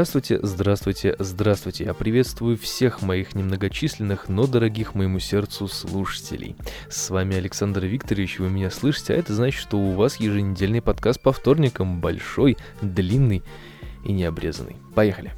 Здравствуйте, 0.00 0.40
здравствуйте, 0.42 1.16
здравствуйте. 1.18 1.84
Я 1.84 1.92
приветствую 1.92 2.56
всех 2.56 3.02
моих 3.02 3.34
немногочисленных, 3.34 4.30
но 4.30 4.46
дорогих 4.46 4.94
моему 4.94 5.18
сердцу 5.18 5.68
слушателей. 5.68 6.56
С 6.88 7.10
вами 7.10 7.36
Александр 7.36 7.84
Викторович, 7.84 8.38
вы 8.38 8.48
меня 8.48 8.70
слышите, 8.70 9.12
а 9.12 9.18
это 9.18 9.34
значит, 9.34 9.60
что 9.60 9.76
у 9.76 9.92
вас 9.92 10.16
еженедельный 10.16 10.80
подкаст 10.80 11.20
по 11.20 11.32
вторникам, 11.32 12.00
большой, 12.00 12.56
длинный 12.80 13.42
и 14.02 14.12
необрезанный. 14.12 14.76
Поехали! 14.94 15.34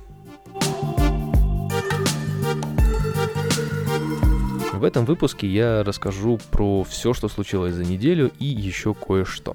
В 4.83 4.85
этом 4.85 5.05
выпуске 5.05 5.47
я 5.47 5.85
расскажу 5.85 6.41
про 6.51 6.83
все, 6.83 7.15
что 7.15 7.29
случилось 7.29 7.73
за 7.73 7.85
неделю 7.85 8.33
и 8.41 8.47
еще 8.47 8.95
кое-что. 8.95 9.55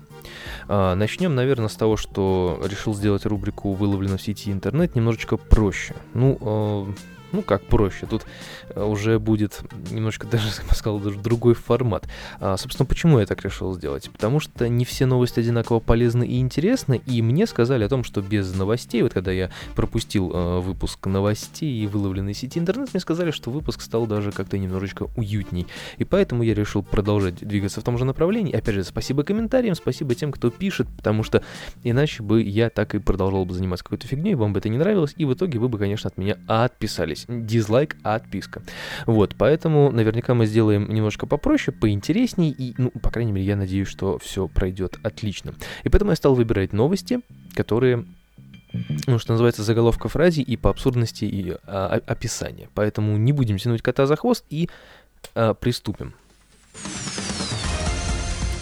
А, 0.70 0.96
начнем, 0.96 1.36
наверное, 1.36 1.68
с 1.68 1.76
того, 1.76 1.98
что 1.98 2.62
решил 2.64 2.96
сделать 2.96 3.26
рубрику 3.26 3.74
«Выловлено 3.74 4.16
в 4.16 4.22
сети 4.22 4.54
интернет» 4.54 4.96
немножечко 4.96 5.36
проще. 5.36 5.96
Ну, 6.14 6.38
а, 6.40 6.88
ну 7.38 7.44
как 7.44 7.62
проще, 7.64 8.08
тут 8.08 8.26
э, 8.70 8.84
уже 8.84 9.20
будет 9.20 9.62
немножко 9.92 10.26
даже, 10.26 10.48
я 10.62 10.68
бы 10.68 10.76
сказал, 10.76 11.00
даже 11.00 11.20
другой 11.20 11.54
формат. 11.54 12.08
А, 12.40 12.58
собственно, 12.58 12.86
почему 12.88 13.20
я 13.20 13.28
так 13.28 13.44
решил 13.44 13.76
сделать? 13.76 14.10
Потому 14.12 14.40
что 14.40 14.68
не 14.68 14.86
все 14.86 15.06
новости 15.06 15.40
одинаково 15.40 15.80
полезны 15.80 16.26
и 16.26 16.40
интересны, 16.40 17.00
и 17.06 17.22
мне 17.22 17.46
сказали 17.46 17.84
о 17.84 17.90
том, 17.90 18.04
что 18.04 18.22
без 18.22 18.54
новостей, 18.56 19.04
вот 19.04 19.14
когда 19.14 19.32
я 19.32 19.52
пропустил 19.76 20.32
э, 20.34 20.60
выпуск 20.62 21.06
новостей 21.06 21.84
и 21.84 21.86
выловленной 21.86 22.34
сети 22.34 22.58
интернет, 22.58 22.92
мне 22.92 23.00
сказали, 23.00 23.30
что 23.30 23.52
выпуск 23.52 23.82
стал 23.82 24.08
даже 24.08 24.32
как-то 24.32 24.58
немножечко 24.58 25.08
уютней. 25.16 25.68
И 25.98 26.06
поэтому 26.06 26.42
я 26.42 26.56
решил 26.56 26.82
продолжать 26.82 27.36
двигаться 27.36 27.82
в 27.82 27.84
том 27.84 28.00
же 28.00 28.06
направлении. 28.06 28.56
Опять 28.56 28.74
же, 28.74 28.84
спасибо 28.84 29.22
комментариям, 29.22 29.76
спасибо 29.76 30.16
тем, 30.16 30.32
кто 30.32 30.50
пишет, 30.50 30.88
потому 30.98 31.22
что 31.22 31.44
иначе 31.84 32.24
бы 32.24 32.42
я 32.42 32.72
так 32.72 32.96
и 32.96 33.00
продолжал 33.00 33.46
бы 33.46 33.54
заниматься 33.54 33.84
какой-то 33.84 34.08
фигней, 34.08 34.34
вам 34.34 34.54
бы 34.54 34.60
это 34.60 34.70
не 34.70 34.80
нравилось, 34.80 35.14
и 35.18 35.26
в 35.26 35.34
итоге 35.34 35.60
вы 35.60 35.70
бы, 35.70 35.78
конечно, 35.78 36.08
от 36.08 36.18
меня 36.18 36.38
отписались 36.48 37.27
дизлайк, 37.28 37.98
а 38.04 38.16
отписка. 38.16 38.62
Вот, 39.06 39.36
поэтому 39.38 39.92
наверняка 39.92 40.34
мы 40.34 40.46
сделаем 40.46 40.88
немножко 40.90 41.26
попроще, 41.26 41.76
поинтересней, 41.76 42.52
и, 42.52 42.74
ну, 42.78 42.90
по 42.90 43.12
крайней 43.12 43.32
мере, 43.32 43.46
я 43.46 43.56
надеюсь, 43.56 43.88
что 43.88 44.18
все 44.20 44.48
пройдет 44.48 44.98
отлично. 45.04 45.54
И 45.84 45.90
поэтому 45.90 46.12
я 46.12 46.16
стал 46.16 46.36
выбирать 46.36 46.74
новости, 46.74 47.20
которые 47.54 48.06
ну, 49.08 49.18
что 49.18 49.32
называется, 49.32 49.64
заголовка 49.64 50.10
фразе 50.10 50.42
и 50.42 50.58
по 50.58 50.70
абсурдности 50.70 51.26
и 51.26 51.56
а, 51.64 52.02
описания. 52.06 52.70
Поэтому 52.74 53.18
не 53.18 53.32
будем 53.32 53.58
тянуть 53.58 53.82
кота 53.82 54.06
за 54.06 54.16
хвост 54.16 54.46
и 54.50 54.70
а, 55.36 55.54
приступим. 55.54 56.14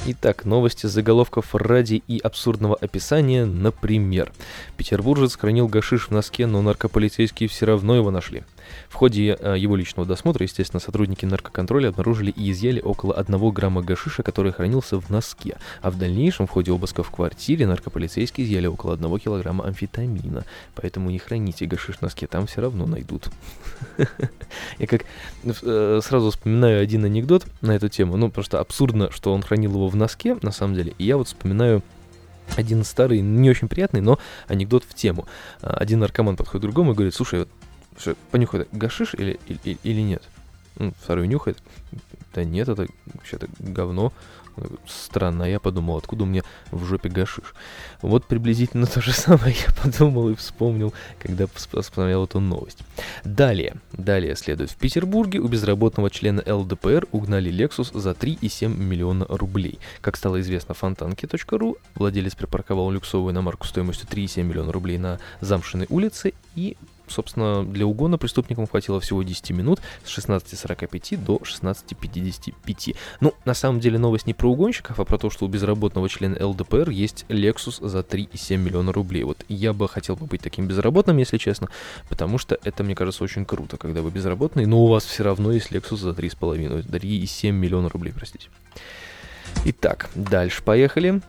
Итак, 0.08 0.46
новости 0.46 0.86
заголовков 0.86 1.56
ради 1.56 2.04
и 2.08 2.20
абсурдного 2.20 2.76
описания, 2.76 3.46
например. 3.46 4.32
Петербуржец 4.78 5.36
хранил 5.36 5.68
гашиш 5.68 6.08
в 6.08 6.12
носке, 6.12 6.46
но 6.46 6.62
наркополицейские 6.62 7.50
все 7.50 7.66
равно 7.66 7.96
его 7.96 8.12
нашли. 8.12 8.44
В 8.90 8.96
ходе 8.96 9.38
э, 9.40 9.56
его 9.58 9.76
личного 9.76 10.08
досмотра, 10.08 10.44
естественно, 10.44 10.80
сотрудники 10.80 11.26
наркоконтроля 11.26 11.90
обнаружили 11.90 12.32
и 12.32 12.52
изъяли 12.52 12.82
около 12.82 13.14
1 13.14 13.50
грамма 13.52 13.82
гашиша, 13.82 14.24
который 14.24 14.52
хранился 14.52 15.00
в 15.00 15.10
носке. 15.10 15.58
А 15.82 15.92
в 15.92 15.98
дальнейшем, 15.98 16.48
в 16.48 16.50
ходе 16.50 16.72
обыска 16.72 17.04
в 17.04 17.12
квартире, 17.12 17.68
наркополицейские 17.68 18.46
изъяли 18.46 18.68
около 18.68 18.94
1 18.94 19.20
килограмма 19.20 19.66
амфетамина. 19.66 20.46
Поэтому 20.76 21.10
не 21.10 21.20
храните 21.20 21.66
гашиш 21.66 21.98
в 21.98 22.02
носке, 22.02 22.28
там 22.28 22.48
все 22.48 22.62
равно 22.62 22.86
найдут. 22.86 23.30
Я 24.80 24.88
как 24.88 25.06
э, 25.44 26.00
сразу 26.04 26.32
вспоминаю 26.32 26.82
один 26.82 27.06
анекдот 27.06 27.46
на 27.62 27.72
эту 27.72 27.90
тему. 27.90 28.18
Ну, 28.18 28.30
просто 28.30 28.60
абсурдно, 28.60 29.12
что 29.12 29.34
он 29.34 29.42
хранил 29.42 29.72
его 29.72 29.88
в 29.88 29.96
носке, 29.96 30.38
на 30.42 30.52
самом 30.52 30.76
деле. 30.76 30.94
И 30.98 31.06
я 31.06 31.18
вот 31.18 31.28
вспоминаю 31.28 31.84
один 32.56 32.84
старый, 32.84 33.22
не 33.22 33.50
очень 33.50 33.68
приятный, 33.68 34.02
но 34.02 34.20
анекдот 34.48 34.84
в 34.84 34.94
тему. 34.94 35.28
Один 35.62 36.00
наркоман 36.00 36.36
подходит 36.36 36.62
к 36.62 36.66
другому 36.66 36.92
и 36.92 36.96
говорит, 36.96 37.16
слушай, 37.16 37.48
что, 37.98 38.16
понюхай, 38.32 38.68
гашиш 38.72 39.14
или, 39.14 39.40
или, 39.48 39.78
или 39.84 40.02
нет? 40.02 40.24
Ну, 40.78 40.94
второй 41.02 41.28
нюхает. 41.28 41.58
Да 42.34 42.44
нет, 42.44 42.68
это 42.68 42.88
вообще-то 43.14 43.48
говно. 43.60 44.12
Странно, 44.88 45.44
я 45.44 45.60
подумал, 45.60 45.98
откуда 45.98 46.24
у 46.24 46.28
меня 46.28 46.42
в 46.72 46.86
жопе 46.86 47.10
гашиш. 47.10 47.54
Вот 48.02 48.26
приблизительно 48.26 48.86
то 48.86 49.02
же 49.02 49.12
самое 49.12 49.54
я 49.56 49.74
подумал 49.84 50.30
и 50.30 50.36
вспомнил, 50.36 50.94
когда 51.20 51.48
посмотрел 51.48 52.24
эту 52.24 52.40
новость. 52.40 52.80
Далее, 53.24 53.76
далее 53.92 54.36
следует. 54.36 54.72
В 54.72 54.78
Петербурге 54.78 55.40
у 55.40 55.48
безработного 55.48 56.10
члена 56.10 56.42
ЛДПР 56.46 57.08
угнали 57.12 57.52
Lexus 57.52 57.98
за 57.98 58.12
3,7 58.12 58.68
миллиона 58.70 59.26
рублей. 59.28 59.80
Как 60.02 60.16
стало 60.16 60.40
известно 60.42 60.74
фонтанки.ру, 60.74 61.78
владелец 61.96 62.36
припарковал 62.36 62.92
люксовую 62.92 63.34
иномарку 63.34 63.68
стоимостью 63.68 64.08
3,7 64.08 64.44
миллиона 64.44 64.72
рублей 64.72 64.98
на 64.98 65.20
Замшиной 65.42 65.88
улице 65.90 66.34
и 66.56 66.78
собственно, 67.08 67.64
для 67.64 67.86
угона 67.86 68.18
преступникам 68.18 68.68
хватило 68.68 69.00
всего 69.00 69.24
10 69.24 69.52
минут 69.52 69.82
с 70.04 70.18
16.45 70.18 71.18
до 71.18 71.38
16.55. 71.38 72.96
Ну, 73.22 73.34
на 73.46 73.54
самом 73.54 73.80
деле 73.80 73.98
новость 73.98 74.28
не 74.28 74.34
про 74.34 74.50
угонщиков, 74.50 75.00
а 75.00 75.06
про 75.06 75.18
то, 75.18 75.30
что 75.30 75.46
у 75.46 75.48
безработного 75.48 76.10
члена 76.10 76.46
ЛДПР 76.46 76.90
есть 76.90 77.26
Lexus 77.30 77.88
за 77.88 78.00
3,7 78.00 78.58
миллиона 78.58 78.92
рублей. 78.92 79.24
Вот 79.24 79.44
я 79.48 79.74
бы 79.74 79.88
хотел 79.88 80.16
бы 80.16 80.26
быть 80.26 80.42
таким 80.42 80.68
безработным, 80.68 81.18
если 81.18 81.38
честно, 81.38 81.70
потому 82.10 82.38
что 82.38 82.58
это, 82.64 82.84
мне 82.84 82.96
кажется, 82.96 83.24
очень 83.24 83.46
круто, 83.46 83.78
когда 83.78 84.02
вы 84.02 84.12
безработный, 84.12 84.66
но 84.66 84.84
у 84.84 84.88
вас 84.88 85.06
все 85.06 85.24
равно 85.24 85.52
есть 85.52 85.72
Lexus 85.72 85.98
за 85.98 86.12
3,5, 86.12 86.88
3,7 86.88 87.52
миллиона 87.52 87.90
рублей, 87.90 88.14
простите. 88.14 88.50
Итак, 89.66 90.10
дальше 90.16 90.62
поехали. 90.64 91.22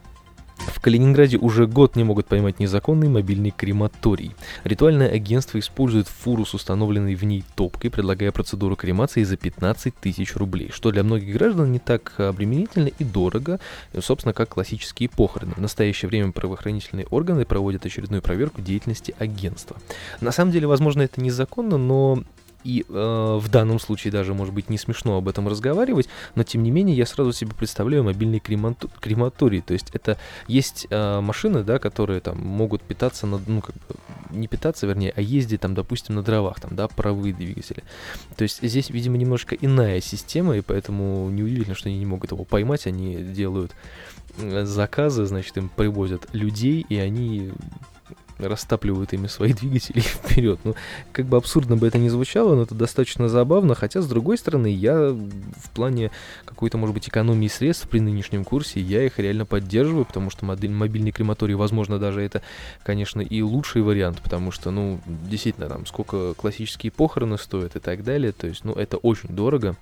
В 0.56 0.81
Калининграде 0.81 1.37
уже 1.37 1.67
год 1.67 1.97
не 1.97 2.05
могут 2.05 2.27
поймать 2.27 2.59
незаконный 2.59 3.09
мобильный 3.09 3.50
крематорий. 3.50 4.34
Ритуальное 4.65 5.09
агентство 5.09 5.59
использует 5.59 6.09
фуру 6.09 6.44
с 6.44 6.55
установленной 6.55 7.15
в 7.15 7.25
ней 7.25 7.44
топкой, 7.55 7.91
предлагая 7.91 8.33
процедуру 8.33 8.77
кремации 8.77 9.22
за 9.22 9.37
15 9.37 9.94
тысяч 9.94 10.34
рублей, 10.37 10.71
что 10.72 10.91
для 10.91 11.03
многих 11.03 11.33
граждан 11.34 11.72
не 11.72 11.78
так 11.78 12.19
обременительно 12.19 12.89
и 12.89 13.05
дорого, 13.05 13.61
собственно, 14.00 14.33
как 14.33 14.50
классические 14.50 15.09
похороны. 15.09 15.53
В 15.55 15.61
настоящее 15.61 16.09
время 16.09 16.33
правоохранительные 16.33 17.06
органы 17.06 17.44
проводят 17.44 17.87
очередную 17.87 18.23
проверку 18.23 18.61
деятельности 18.61 19.15
агентства. 19.19 19.77
На 20.21 20.33
самом 20.33 20.53
деле, 20.53 20.67
возможно, 20.67 21.03
это 21.03 21.21
незаконно, 21.21 21.78
но 21.78 22.23
и 22.66 22.84
э, 22.88 23.38
в 23.41 23.49
данном 23.49 23.78
случае 23.78 24.10
даже, 24.10 24.34
может 24.34 24.53
быть, 24.53 24.69
не 24.69 24.77
смешно 24.77 25.16
об 25.16 25.28
этом 25.28 25.47
разговаривать, 25.47 26.09
но 26.34 26.43
тем 26.43 26.65
не 26.65 26.72
менее 26.72 26.97
я 26.97 27.06
сразу 27.06 27.32
себе 27.32 27.54
представляю 27.54 28.03
мобильный 28.03 28.41
кремату- 28.41 28.91
крематорий. 29.00 29.60
То 29.60 29.72
есть 29.72 29.91
это 29.93 30.19
есть 30.49 30.88
э, 30.91 31.21
машины, 31.21 31.62
да, 31.62 31.78
которые 31.78 32.21
там 32.21 32.38
могут 32.38 32.82
питаться, 32.82 33.28
на, 33.28 33.41
ну, 33.47 33.60
как 33.60 33.76
бы, 33.76 33.94
не 34.31 34.49
питаться, 34.49 34.88
вернее, 34.88 35.12
а 35.15 35.21
ездить 35.21 35.60
там, 35.60 35.75
допустим, 35.75 36.16
на 36.16 36.25
дровах, 36.25 36.59
там, 36.59 36.75
да, 36.75 36.88
паровые 36.88 37.32
двигатели. 37.32 37.84
То 38.37 38.43
есть 38.43 38.60
здесь, 38.60 38.91
видимо, 38.91 39.16
немножко 39.16 39.55
иная 39.55 40.00
система, 40.00 40.56
и 40.56 40.60
поэтому 40.60 41.31
неудивительно, 41.31 41.76
что 41.76 41.88
они 41.88 41.99
не 41.99 42.06
могут 42.06 42.32
его 42.32 42.43
поймать, 42.44 42.88
они 42.88 43.15
делают 43.15 43.76
э, 44.38 44.65
заказы, 44.65 45.25
значит, 45.26 45.56
им 45.56 45.69
привозят 45.69 46.26
людей, 46.32 46.85
и 46.88 46.96
они 46.96 47.52
растапливают 48.38 49.12
ими 49.12 49.27
свои 49.27 49.53
двигатели 49.55 50.00
вперед. 50.00 50.61
Ну, 50.65 50.75
как 51.12 51.27
бы 51.27 51.37
абсурдно 51.37 51.77
бы 51.77 51.87
это 51.87 51.99
ни 51.99 52.09
звучало, 52.09 52.55
но 52.55 52.62
это 52.62 52.75
достаточно 52.75 53.29
забавно, 53.29 53.75
хотя, 53.75 54.03
с 54.03 54.06
другой 54.06 54.38
стороны, 54.38 54.67
я 54.67 55.11
в 55.11 55.71
плане 55.75 56.11
какой-то, 56.44 56.79
может 56.79 56.94
быть, 56.94 57.09
экономии 57.09 57.49
средств 57.49 57.88
при 57.88 58.00
нынешнем 58.00 58.44
курсе, 58.44 58.81
я 58.81 59.05
их 59.05 59.19
реально 59.19 59.47
поддерживаю, 59.47 60.05
потому 60.05 60.31
что 60.31 60.44
модель, 60.44 60.71
мобильный 60.71 61.12
крематорий, 61.12 61.55
возможно, 61.55 61.99
даже 61.99 62.23
это, 62.23 62.43
конечно, 62.83 63.21
и 63.21 63.43
лучший 63.43 63.83
вариант, 63.83 64.21
потому 64.23 64.50
что, 64.50 64.71
ну, 64.71 65.00
действительно, 65.06 65.69
там, 65.69 65.87
сколько 65.87 66.35
классические 66.35 66.93
похороны 66.93 67.38
стоят 67.38 67.77
и 67.77 67.81
так 67.81 68.05
далее, 68.05 68.33
то 68.33 68.47
есть, 68.47 68.65
ну, 68.65 68.73
это 68.73 68.97
очень 68.97 69.31
дорого, 69.31 69.77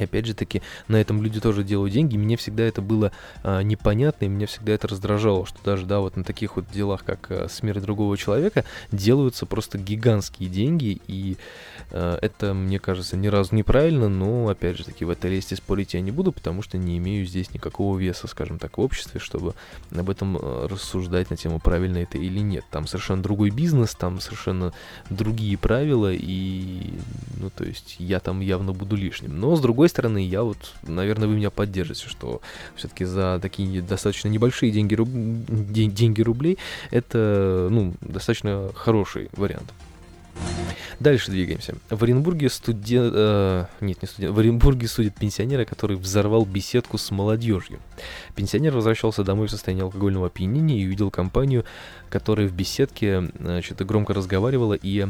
и 0.00 0.04
опять 0.04 0.26
же 0.26 0.34
таки, 0.34 0.62
на 0.88 0.96
этом 0.96 1.22
люди 1.22 1.40
тоже 1.40 1.64
делают 1.64 1.92
деньги. 1.92 2.16
Мне 2.16 2.36
всегда 2.36 2.64
это 2.64 2.82
было 2.82 3.12
а, 3.42 3.62
непонятно, 3.62 4.24
и 4.24 4.28
меня 4.28 4.46
всегда 4.46 4.72
это 4.72 4.88
раздражало, 4.88 5.46
что 5.46 5.58
даже, 5.64 5.86
да, 5.86 6.00
вот 6.00 6.16
на 6.16 6.24
таких 6.24 6.56
вот 6.56 6.66
делах, 6.72 7.04
как 7.04 7.30
а, 7.30 7.48
смерть 7.48 7.82
другого 7.82 8.16
человека, 8.16 8.64
делаются 8.92 9.46
просто 9.46 9.78
гигантские 9.78 10.48
деньги, 10.48 11.00
и 11.06 11.36
а, 11.90 12.18
это, 12.20 12.54
мне 12.54 12.78
кажется, 12.78 13.16
ни 13.16 13.28
разу 13.28 13.54
неправильно, 13.54 14.08
но, 14.08 14.48
опять 14.48 14.76
же 14.76 14.84
таки, 14.84 15.04
в 15.04 15.10
этой 15.10 15.30
лесте 15.30 15.56
спорить 15.56 15.94
я 15.94 16.00
не 16.00 16.10
буду, 16.10 16.32
потому 16.32 16.62
что 16.62 16.78
не 16.78 16.98
имею 16.98 17.26
здесь 17.26 17.52
никакого 17.52 17.98
веса, 17.98 18.26
скажем 18.26 18.58
так, 18.58 18.78
в 18.78 18.80
обществе, 18.80 19.20
чтобы 19.20 19.54
об 19.94 20.10
этом 20.10 20.38
а, 20.40 20.68
рассуждать 20.68 21.30
на 21.30 21.36
тему, 21.36 21.60
правильно 21.60 21.98
это 21.98 22.18
или 22.18 22.40
нет. 22.40 22.64
Там 22.70 22.86
совершенно 22.86 23.22
другой 23.22 23.50
бизнес, 23.50 23.94
там 23.94 24.20
совершенно 24.20 24.72
другие 25.10 25.56
правила, 25.58 26.12
и, 26.12 26.94
ну, 27.36 27.50
то 27.50 27.64
есть, 27.64 27.96
я 27.98 28.20
там 28.20 28.40
явно 28.40 28.72
буду 28.72 28.96
лишним. 28.96 29.38
Но, 29.38 29.56
с 29.56 29.60
другой 29.60 29.87
стороны, 29.88 30.26
я 30.26 30.42
вот, 30.42 30.74
наверное, 30.82 31.28
вы 31.28 31.36
меня 31.36 31.50
поддержите, 31.50 32.08
что 32.08 32.40
все-таки 32.76 33.04
за 33.04 33.38
такие 33.40 33.82
достаточно 33.82 34.28
небольшие 34.28 34.72
деньги, 34.72 34.94
руб... 34.94 35.08
деньги 35.08 36.22
рублей 36.22 36.58
это, 36.90 37.68
ну, 37.70 37.94
достаточно 38.00 38.70
хороший 38.74 39.28
вариант. 39.32 39.72
Дальше 41.00 41.30
двигаемся. 41.30 41.74
В 41.90 42.02
Оренбурге 42.02 42.48
студент... 42.48 43.12
Э, 43.14 43.66
нет, 43.80 44.02
не 44.02 44.08
студент. 44.08 44.34
В 44.34 44.38
Оренбурге 44.38 44.88
судит 44.88 45.14
пенсионера, 45.14 45.64
который 45.64 45.96
взорвал 45.96 46.44
беседку 46.44 46.98
с 46.98 47.10
молодежью. 47.12 47.78
Пенсионер 48.34 48.74
возвращался 48.74 49.22
домой 49.22 49.46
в 49.46 49.50
состоянии 49.50 49.84
алкогольного 49.84 50.26
опьянения 50.26 50.80
и 50.80 50.86
увидел 50.86 51.10
компанию, 51.10 51.64
которая 52.10 52.48
в 52.48 52.52
беседке 52.52 53.30
значит, 53.38 53.84
громко 53.86 54.12
разговаривала 54.12 54.74
и 54.74 55.06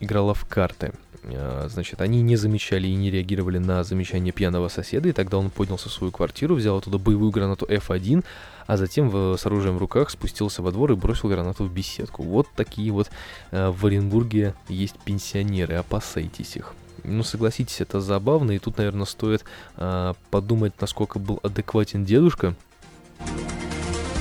играла 0.00 0.34
в 0.34 0.44
карты. 0.44 0.92
А, 1.24 1.66
значит, 1.68 2.00
они 2.00 2.22
не 2.22 2.36
замечали 2.36 2.86
и 2.86 2.94
не 2.94 3.10
реагировали 3.10 3.58
на 3.58 3.82
замечание 3.84 4.32
пьяного 4.32 4.68
соседа, 4.68 5.08
и 5.08 5.12
тогда 5.12 5.38
он 5.38 5.50
поднялся 5.50 5.88
в 5.88 5.92
свою 5.92 6.12
квартиру, 6.12 6.54
взял 6.54 6.76
оттуда 6.78 6.98
боевую 6.98 7.30
гранату 7.30 7.66
F1, 7.66 8.24
а 8.66 8.76
затем 8.76 9.36
с 9.36 9.46
оружием 9.46 9.76
в 9.76 9.78
руках 9.78 10.10
спустился 10.10 10.62
во 10.62 10.72
двор 10.72 10.92
и 10.92 10.96
бросил 10.96 11.28
гранату 11.28 11.64
в 11.64 11.72
беседку. 11.72 12.22
Вот 12.22 12.48
такие 12.54 12.92
вот 12.92 13.10
э, 13.50 13.70
в 13.70 13.86
Оренбурге 13.86 14.54
есть 14.68 14.96
пенсионеры, 15.04 15.74
опасайтесь 15.74 16.56
их. 16.56 16.74
Ну, 17.04 17.22
согласитесь, 17.22 17.80
это 17.80 18.00
забавно, 18.00 18.52
и 18.52 18.58
тут, 18.58 18.78
наверное, 18.78 19.06
стоит 19.06 19.44
э, 19.76 20.14
подумать, 20.30 20.72
насколько 20.80 21.18
был 21.18 21.40
адекватен 21.42 22.04
дедушка, 22.04 22.54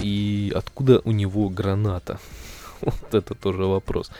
и 0.01 0.51
откуда 0.55 1.01
у 1.03 1.11
него 1.11 1.49
граната. 1.49 2.19
Вот 2.81 3.15
это 3.15 3.33
тоже 3.33 3.63
вопрос. 3.63 4.11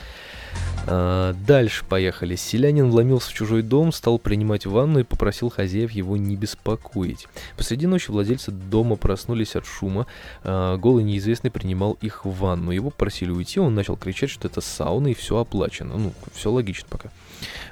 А, 0.88 1.34
дальше 1.48 1.84
поехали. 1.86 2.36
Селянин 2.36 2.90
вломился 2.90 3.30
в 3.30 3.34
чужой 3.34 3.62
дом, 3.62 3.92
стал 3.92 4.20
принимать 4.20 4.66
ванну 4.66 5.00
и 5.00 5.04
попросил 5.04 5.50
хозяев 5.50 5.92
его 5.92 6.18
не 6.18 6.36
беспокоить. 6.36 7.28
Посреди 7.58 7.88
ночи 7.88 8.12
владельцы 8.12 8.52
дома 8.52 8.96
проснулись 8.96 9.56
от 9.56 9.66
шума. 9.66 10.06
А, 10.44 10.78
голый 10.78 11.04
неизвестный 11.04 11.52
принимал 11.52 11.98
их 12.02 12.26
в 12.26 12.40
ванну. 12.40 12.72
Его 12.72 12.90
попросили 12.90 13.32
уйти, 13.32 13.60
он 13.60 13.74
начал 13.76 13.98
кричать, 13.98 14.30
что 14.30 14.48
это 14.48 14.62
сауна 14.62 15.08
и 15.08 15.14
все 15.14 15.38
оплачено. 15.38 15.98
Ну, 15.98 16.14
все 16.34 16.52
логично 16.52 16.88
пока. 16.90 17.10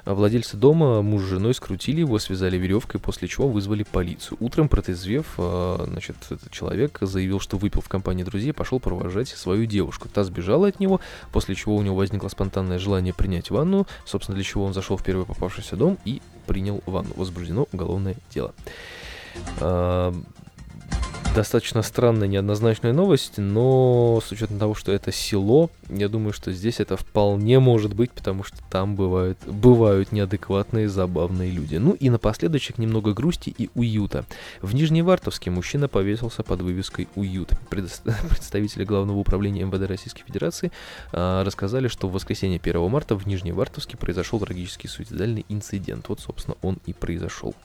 А 0.04 0.14
владельцы 0.14 0.56
дома, 0.56 1.02
муж 1.02 1.22
с 1.22 1.26
женой, 1.26 1.54
скрутили 1.54 2.00
его, 2.00 2.18
связали 2.18 2.56
веревкой, 2.56 3.00
после 3.00 3.28
чего 3.28 3.48
вызвали 3.48 3.82
полицию. 3.82 4.36
Утром, 4.40 4.68
протрезвев, 4.68 5.34
а, 5.38 5.84
значит, 5.86 6.16
этот 6.30 6.50
человек 6.50 6.98
заявил, 7.00 7.40
что 7.40 7.56
выпил 7.56 7.80
в 7.80 7.88
компании 7.88 8.24
друзей, 8.24 8.52
пошел 8.52 8.80
провожать 8.80 9.28
свою 9.28 9.66
девушку. 9.66 10.08
Та 10.08 10.24
сбежала 10.24 10.68
от 10.68 10.80
него, 10.80 11.00
после 11.32 11.54
чего 11.54 11.76
у 11.76 11.82
него 11.82 11.96
возникло 11.96 12.28
спонтанное 12.28 12.78
желание 12.78 13.14
принять 13.14 13.50
ванну, 13.50 13.86
собственно, 14.04 14.36
для 14.36 14.44
чего 14.44 14.64
он 14.64 14.74
зашел 14.74 14.96
в 14.96 15.04
первый 15.04 15.26
попавшийся 15.26 15.76
дом 15.76 15.98
и 16.04 16.20
принял 16.46 16.82
ванну. 16.86 17.10
Возбуждено 17.16 17.66
уголовное 17.72 18.16
дело. 18.30 18.52
Достаточно 21.34 21.82
странная, 21.82 22.28
неоднозначная 22.28 22.92
новость, 22.92 23.38
но 23.38 24.22
с 24.24 24.30
учетом 24.30 24.60
того, 24.60 24.76
что 24.76 24.92
это 24.92 25.10
село, 25.10 25.68
я 25.88 26.08
думаю, 26.08 26.32
что 26.32 26.52
здесь 26.52 26.78
это 26.78 26.96
вполне 26.96 27.58
может 27.58 27.92
быть, 27.92 28.12
потому 28.12 28.44
что 28.44 28.58
там 28.70 28.94
бывают, 28.94 29.36
бывают 29.44 30.12
неадекватные, 30.12 30.88
забавные 30.88 31.50
люди. 31.50 31.74
Ну 31.74 31.90
и 31.90 32.08
напоследочек 32.08 32.78
немного 32.78 33.14
грусти 33.14 33.50
и 33.50 33.68
уюта. 33.74 34.26
В 34.62 34.76
Нижневартовске 34.76 35.50
мужчина 35.50 35.88
повесился 35.88 36.44
под 36.44 36.62
вывеской 36.62 37.08
«Уют». 37.16 37.50
Представители 37.68 38.84
Главного 38.84 39.18
управления 39.18 39.64
МВД 39.64 39.88
Российской 39.88 40.22
Федерации 40.22 40.70
а, 41.10 41.42
рассказали, 41.42 41.88
что 41.88 42.08
в 42.08 42.12
воскресенье 42.12 42.60
1 42.62 42.88
марта 42.88 43.16
в 43.16 43.26
Нижневартовске 43.26 43.96
произошел 43.96 44.38
трагический 44.38 44.88
суицидальный 44.88 45.44
инцидент. 45.48 46.08
Вот, 46.08 46.20
собственно, 46.20 46.56
он 46.62 46.78
и 46.86 46.92
произошел. 46.92 47.56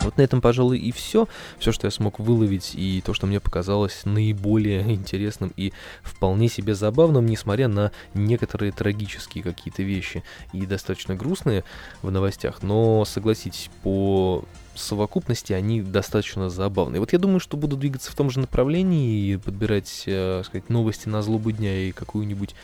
Вот 0.00 0.18
на 0.18 0.22
этом, 0.22 0.40
пожалуй, 0.40 0.78
и 0.78 0.92
все. 0.92 1.26
Все, 1.58 1.72
что 1.72 1.86
я 1.86 1.90
смог 1.90 2.18
выловить, 2.18 2.74
и 2.74 3.02
то, 3.04 3.14
что 3.14 3.26
мне 3.26 3.40
показалось 3.40 4.02
наиболее 4.04 4.80
интересным 4.94 5.52
и 5.56 5.72
вполне 6.02 6.48
себе 6.48 6.74
забавным, 6.74 7.26
несмотря 7.26 7.68
на 7.68 7.90
некоторые 8.12 8.72
трагические 8.72 9.42
какие-то 9.42 9.82
вещи 9.82 10.22
и 10.52 10.66
достаточно 10.66 11.14
грустные 11.14 11.64
в 12.02 12.10
новостях. 12.10 12.62
Но, 12.62 13.04
согласитесь, 13.04 13.70
по 13.82 14.44
совокупности 14.74 15.52
они 15.52 15.82
достаточно 15.82 16.50
забавные. 16.50 17.00
Вот 17.00 17.12
я 17.12 17.18
думаю, 17.18 17.40
что 17.40 17.56
буду 17.56 17.76
двигаться 17.76 18.10
в 18.10 18.14
том 18.14 18.30
же 18.30 18.40
направлении 18.40 19.32
и 19.32 19.36
подбирать, 19.36 20.04
э, 20.06 20.42
сказать, 20.44 20.68
новости 20.68 21.08
на 21.08 21.22
злобу 21.22 21.52
дня 21.52 21.88
и 21.88 21.92
какую-нибудь 21.92 22.54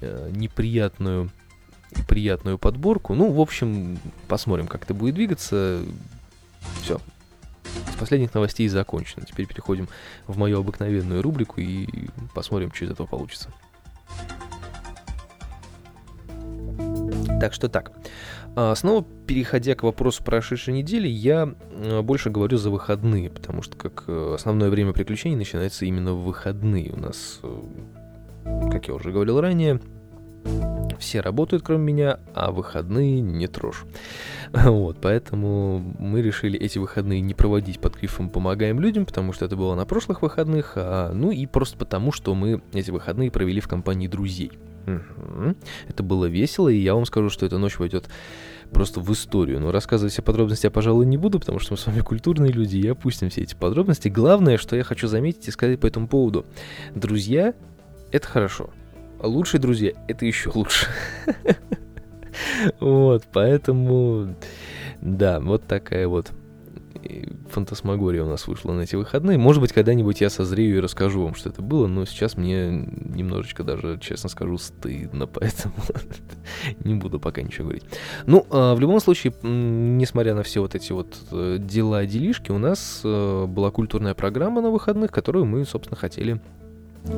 э, 0.00 0.30
неприятную 0.32 1.30
приятную 2.08 2.58
подборку. 2.58 3.14
Ну, 3.14 3.30
в 3.30 3.40
общем, 3.40 3.98
посмотрим, 4.26 4.66
как 4.66 4.82
это 4.82 4.94
будет 4.94 5.14
двигаться. 5.14 5.82
Все. 6.82 7.00
С 7.92 7.96
последних 7.96 8.34
новостей 8.34 8.68
закончено. 8.68 9.24
Теперь 9.26 9.46
переходим 9.46 9.88
в 10.26 10.36
мою 10.36 10.60
обыкновенную 10.60 11.22
рубрику 11.22 11.60
и 11.60 12.08
посмотрим, 12.34 12.72
что 12.72 12.84
из 12.84 12.90
этого 12.90 13.06
получится. 13.06 13.50
Так 17.40 17.52
что 17.52 17.68
так. 17.68 17.92
А, 18.56 18.74
снова 18.74 19.04
переходя 19.26 19.74
к 19.74 19.82
вопросу 19.82 20.22
прошедшей 20.22 20.74
недели, 20.74 21.08
я 21.08 21.54
а, 21.70 22.02
больше 22.02 22.30
говорю 22.30 22.56
за 22.56 22.70
выходные, 22.70 23.30
потому 23.30 23.62
что 23.62 23.76
как 23.76 24.04
э, 24.06 24.32
основное 24.34 24.70
время 24.70 24.92
приключений 24.92 25.36
начинается 25.36 25.84
именно 25.84 26.12
в 26.12 26.24
выходные. 26.24 26.92
У 26.92 26.96
нас, 26.96 27.40
э, 27.42 27.62
как 28.70 28.88
я 28.88 28.94
уже 28.94 29.10
говорил 29.10 29.40
ранее, 29.40 29.80
все 30.98 31.20
работают, 31.20 31.62
кроме 31.62 31.92
меня, 31.92 32.18
а 32.34 32.50
выходные 32.50 33.20
не 33.20 33.46
трожь. 33.46 33.84
Вот, 34.52 34.98
поэтому 35.00 35.94
мы 35.98 36.22
решили 36.22 36.58
эти 36.58 36.78
выходные 36.78 37.20
не 37.20 37.34
проводить 37.34 37.80
под 37.80 37.96
грифом 37.96 38.30
«Помогаем 38.30 38.80
людям», 38.80 39.04
потому 39.04 39.32
что 39.32 39.44
это 39.44 39.56
было 39.56 39.74
на 39.74 39.84
прошлых 39.84 40.22
выходных, 40.22 40.74
а, 40.76 41.12
ну 41.12 41.30
и 41.30 41.46
просто 41.46 41.76
потому, 41.76 42.12
что 42.12 42.34
мы 42.34 42.62
эти 42.72 42.90
выходные 42.90 43.30
провели 43.30 43.60
в 43.60 43.68
компании 43.68 44.06
друзей. 44.06 44.52
Угу. 44.86 45.54
Это 45.88 46.02
было 46.02 46.26
весело, 46.26 46.68
и 46.68 46.76
я 46.76 46.94
вам 46.94 47.04
скажу, 47.04 47.30
что 47.30 47.46
эта 47.46 47.58
ночь 47.58 47.78
войдет 47.78 48.08
просто 48.70 49.00
в 49.00 49.12
историю. 49.12 49.60
Но 49.60 49.72
рассказывать 49.72 50.12
все 50.12 50.22
подробности 50.22 50.66
я, 50.66 50.70
пожалуй, 50.70 51.06
не 51.06 51.16
буду, 51.16 51.40
потому 51.40 51.58
что 51.58 51.72
мы 51.72 51.78
с 51.78 51.86
вами 51.86 52.00
культурные 52.00 52.52
люди, 52.52 52.76
и 52.76 52.88
опустим 52.88 53.30
все 53.30 53.42
эти 53.42 53.54
подробности. 53.54 54.08
Главное, 54.08 54.58
что 54.58 54.76
я 54.76 54.84
хочу 54.84 55.08
заметить 55.08 55.48
и 55.48 55.50
сказать 55.50 55.80
по 55.80 55.86
этому 55.86 56.06
поводу. 56.06 56.46
Друзья— 56.94 57.54
это 58.12 58.26
хорошо 58.26 58.70
лучшие 59.26 59.60
друзья— 59.60 59.92
это 60.08 60.26
еще 60.26 60.50
лучше. 60.54 60.86
Вот, 62.80 63.24
поэтому, 63.32 64.34
да, 65.00 65.38
вот 65.38 65.66
такая 65.66 66.08
вот 66.08 66.32
фантасмагория 67.50 68.22
у 68.22 68.26
нас 68.26 68.46
вышла 68.46 68.72
на 68.72 68.82
эти 68.82 68.96
выходные. 68.96 69.38
Может 69.38 69.60
быть, 69.60 69.72
когда-нибудь 69.72 70.20
я 70.20 70.30
созрею 70.30 70.76
и 70.76 70.80
расскажу 70.80 71.22
вам, 71.22 71.34
что 71.34 71.50
это 71.50 71.62
было, 71.62 71.86
но 71.86 72.04
сейчас 72.04 72.36
мне 72.36 72.70
немножечко 72.70 73.62
даже, 73.62 73.98
честно 74.00 74.28
скажу, 74.28 74.58
стыдно, 74.58 75.26
поэтому 75.32 75.74
не 76.80 76.94
буду 76.94 77.20
пока 77.20 77.42
ничего 77.42 77.64
говорить. 77.64 77.84
Ну, 78.26 78.46
а, 78.50 78.74
в 78.74 78.80
любом 78.80 79.00
случае, 79.00 79.34
несмотря 79.42 80.34
на 80.34 80.42
все 80.42 80.60
вот 80.60 80.74
эти 80.74 80.92
вот 80.92 81.16
э, 81.30 81.58
дела, 81.60 82.06
делишки, 82.06 82.50
у 82.50 82.58
нас 82.58 83.00
э, 83.04 83.46
была 83.46 83.70
культурная 83.70 84.14
программа 84.14 84.60
на 84.60 84.70
выходных, 84.70 85.10
которую 85.10 85.44
мы, 85.44 85.64
собственно, 85.64 85.96
хотели 85.96 86.40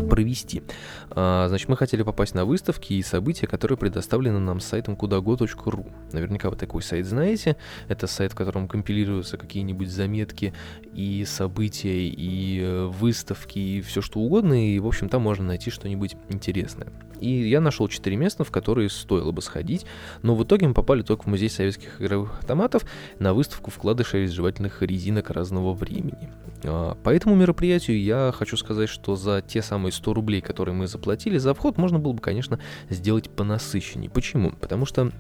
провести. 0.09 0.63
А, 1.11 1.47
значит, 1.49 1.69
мы 1.69 1.77
хотели 1.77 2.03
попасть 2.03 2.35
на 2.35 2.45
выставки 2.45 2.93
и 2.95 3.03
события, 3.03 3.47
которые 3.47 3.79
предоставлены 3.79 4.39
нам 4.39 4.61
сайтом 4.61 4.95
kudago.ru. 4.95 5.93
Наверняка 6.13 6.51
вы 6.51 6.57
такой 6.57 6.83
сайт 6.83 7.07
знаете. 7.07 7.57
Это 7.89 8.07
сайт, 8.07 8.33
в 8.33 8.35
котором 8.35 8.69
компилируются 8.69 9.37
какие-нибудь 9.37 9.91
заметки 9.91 10.53
и 10.95 11.25
события, 11.25 12.09
и 12.09 12.61
э, 12.61 12.87
выставки, 12.87 13.59
и 13.59 13.81
все 13.81 14.01
что 14.01 14.21
угодно. 14.21 14.69
И, 14.69 14.79
в 14.79 14.87
общем, 14.87 15.09
там 15.09 15.23
можно 15.23 15.45
найти 15.47 15.71
что-нибудь 15.71 16.17
интересное. 16.29 16.89
И 17.21 17.31
я 17.31 17.61
нашел 17.61 17.89
четыре 17.89 18.17
места, 18.17 18.45
в 18.45 18.51
которые 18.51 18.91
стоило 18.91 19.33
бы 19.33 19.41
сходить, 19.41 19.87
но 20.23 20.35
в 20.35 20.45
итоге 20.45 20.69
мы 20.69 20.75
попали 20.75 21.03
только 21.03 21.23
в 21.23 21.27
музей 21.27 21.49
советских 21.49 22.01
игровых 22.01 22.39
автоматов 22.39 22.85
на 23.19 23.33
выставку 23.33 23.71
вкладышей 23.71 24.25
из 24.25 24.33
жевательных 24.33 24.83
резинок 24.83 25.31
разного 25.31 25.73
времени. 25.73 26.31
А, 26.67 26.95
по 26.95 27.11
этому 27.11 27.35
мероприятию 27.35 28.01
я 28.01 28.33
хочу 28.35 28.57
сказать, 28.57 28.89
что 28.89 29.17
за 29.17 29.43
те 29.43 29.63
самые 29.63 29.93
100 29.93 30.15
рублей, 30.15 30.41
которые 30.41 30.75
мы 30.75 30.87
заплатили 30.87 31.39
за 31.39 31.55
вход, 31.55 31.79
можно 31.79 31.99
было 31.99 32.13
бы, 32.13 32.21
конечно, 32.21 32.59
сделать 32.91 33.31
понасыщеннее. 33.31 34.11
Почему? 34.11 34.51
Потому 34.53 34.87
что 34.87 35.13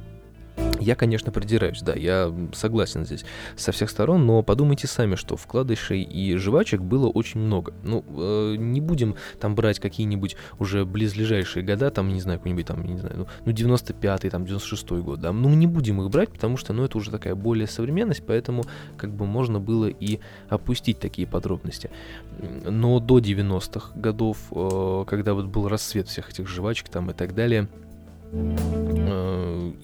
я, 0.81 0.95
конечно, 0.95 1.33
придираюсь, 1.33 1.81
да, 1.83 1.95
я 1.95 2.33
согласен 2.53 3.05
здесь 3.05 3.25
со 3.57 3.73
всех 3.73 3.91
сторон, 3.91 4.27
но 4.27 4.43
подумайте 4.43 4.87
сами, 4.87 5.15
что 5.15 5.37
вкладышей 5.37 6.03
и 6.03 6.37
жвачек 6.37 6.81
было 6.81 7.09
очень 7.09 7.41
много. 7.41 7.73
Ну, 7.83 8.05
э, 8.09 8.57
не 8.59 8.81
будем 8.81 9.17
там 9.41 9.55
брать 9.55 9.79
какие-нибудь 9.79 10.37
уже 10.59 10.85
близлежащие 10.85 11.65
года, 11.65 11.91
там, 11.91 12.13
не 12.13 12.21
знаю, 12.21 12.39
какой-нибудь 12.39 12.67
там, 12.67 12.85
не 12.85 12.99
знаю, 12.99 13.27
ну, 13.45 13.53
95-й, 13.53 14.31
там, 14.31 14.45
96-й 14.45 15.03
год, 15.03 15.21
да, 15.21 15.33
ну, 15.33 15.49
не 15.51 15.67
будем 15.67 16.01
их 16.03 16.11
брать, 16.11 16.31
потому 16.31 16.57
что, 16.57 16.73
ну, 16.73 16.85
это 16.85 16.99
уже 16.99 17.11
такая 17.11 17.35
более 17.35 17.67
современность, 17.67 18.25
поэтому, 18.27 18.65
как 18.97 19.13
бы, 19.13 19.27
можно 19.27 19.61
было 19.61 19.87
и 19.87 20.21
опустить 20.49 20.99
такие 20.99 21.27
подробности. 21.27 21.91
Но 22.65 23.01
до 23.01 23.19
90-х 23.19 23.99
годов, 23.99 24.39
э, 24.51 25.05
когда 25.07 25.35
вот 25.35 25.47
был 25.47 25.69
расцвет 25.69 26.09
всех 26.09 26.31
этих 26.31 26.49
жвачек 26.49 26.89
там 26.89 27.11
и 27.11 27.15
так 27.15 27.35
далее, 27.35 27.69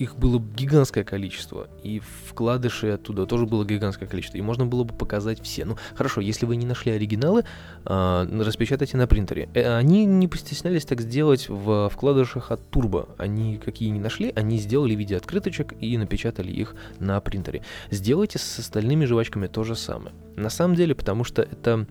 их 0.03 0.17
было 0.17 0.43
гигантское 0.57 1.05
количество, 1.05 1.69
и 1.83 2.01
вкладышей 2.01 2.95
оттуда 2.95 3.27
тоже 3.27 3.47
было 3.47 3.65
гигантское 3.65 4.09
количество, 4.09 4.37
и 4.37 4.43
можно 4.43 4.67
было 4.67 4.85
бы 4.85 4.95
показать 4.95 5.41
все. 5.43 5.65
Ну, 5.65 5.77
хорошо, 5.95 6.21
если 6.21 6.45
вы 6.45 6.57
не 6.57 6.67
нашли 6.67 6.93
оригиналы, 6.93 7.45
э, 7.85 8.43
распечатайте 8.45 8.97
на 8.97 9.07
принтере. 9.07 9.49
Э, 9.55 9.77
они 9.77 10.05
не 10.05 10.29
постеснялись 10.29 10.85
так 10.85 11.01
сделать 11.01 11.49
в 11.49 11.89
вкладышах 11.91 12.51
от 12.51 12.61
Turbo. 12.71 13.09
Они 13.17 13.59
какие 13.59 13.91
не 13.91 14.01
нашли, 14.01 14.33
они 14.35 14.59
сделали 14.59 14.95
в 14.95 14.99
виде 14.99 15.17
открыточек 15.17 15.75
и 15.81 15.97
напечатали 15.97 16.51
их 16.51 16.75
на 16.99 17.21
принтере. 17.21 17.63
Сделайте 17.91 18.39
с 18.39 18.59
остальными 18.59 19.05
жвачками 19.05 19.47
то 19.47 19.63
же 19.65 19.77
самое. 19.77 20.15
На 20.37 20.51
самом 20.51 20.75
деле, 20.75 20.95
потому 20.95 21.25
что 21.25 21.43
это 21.43 21.87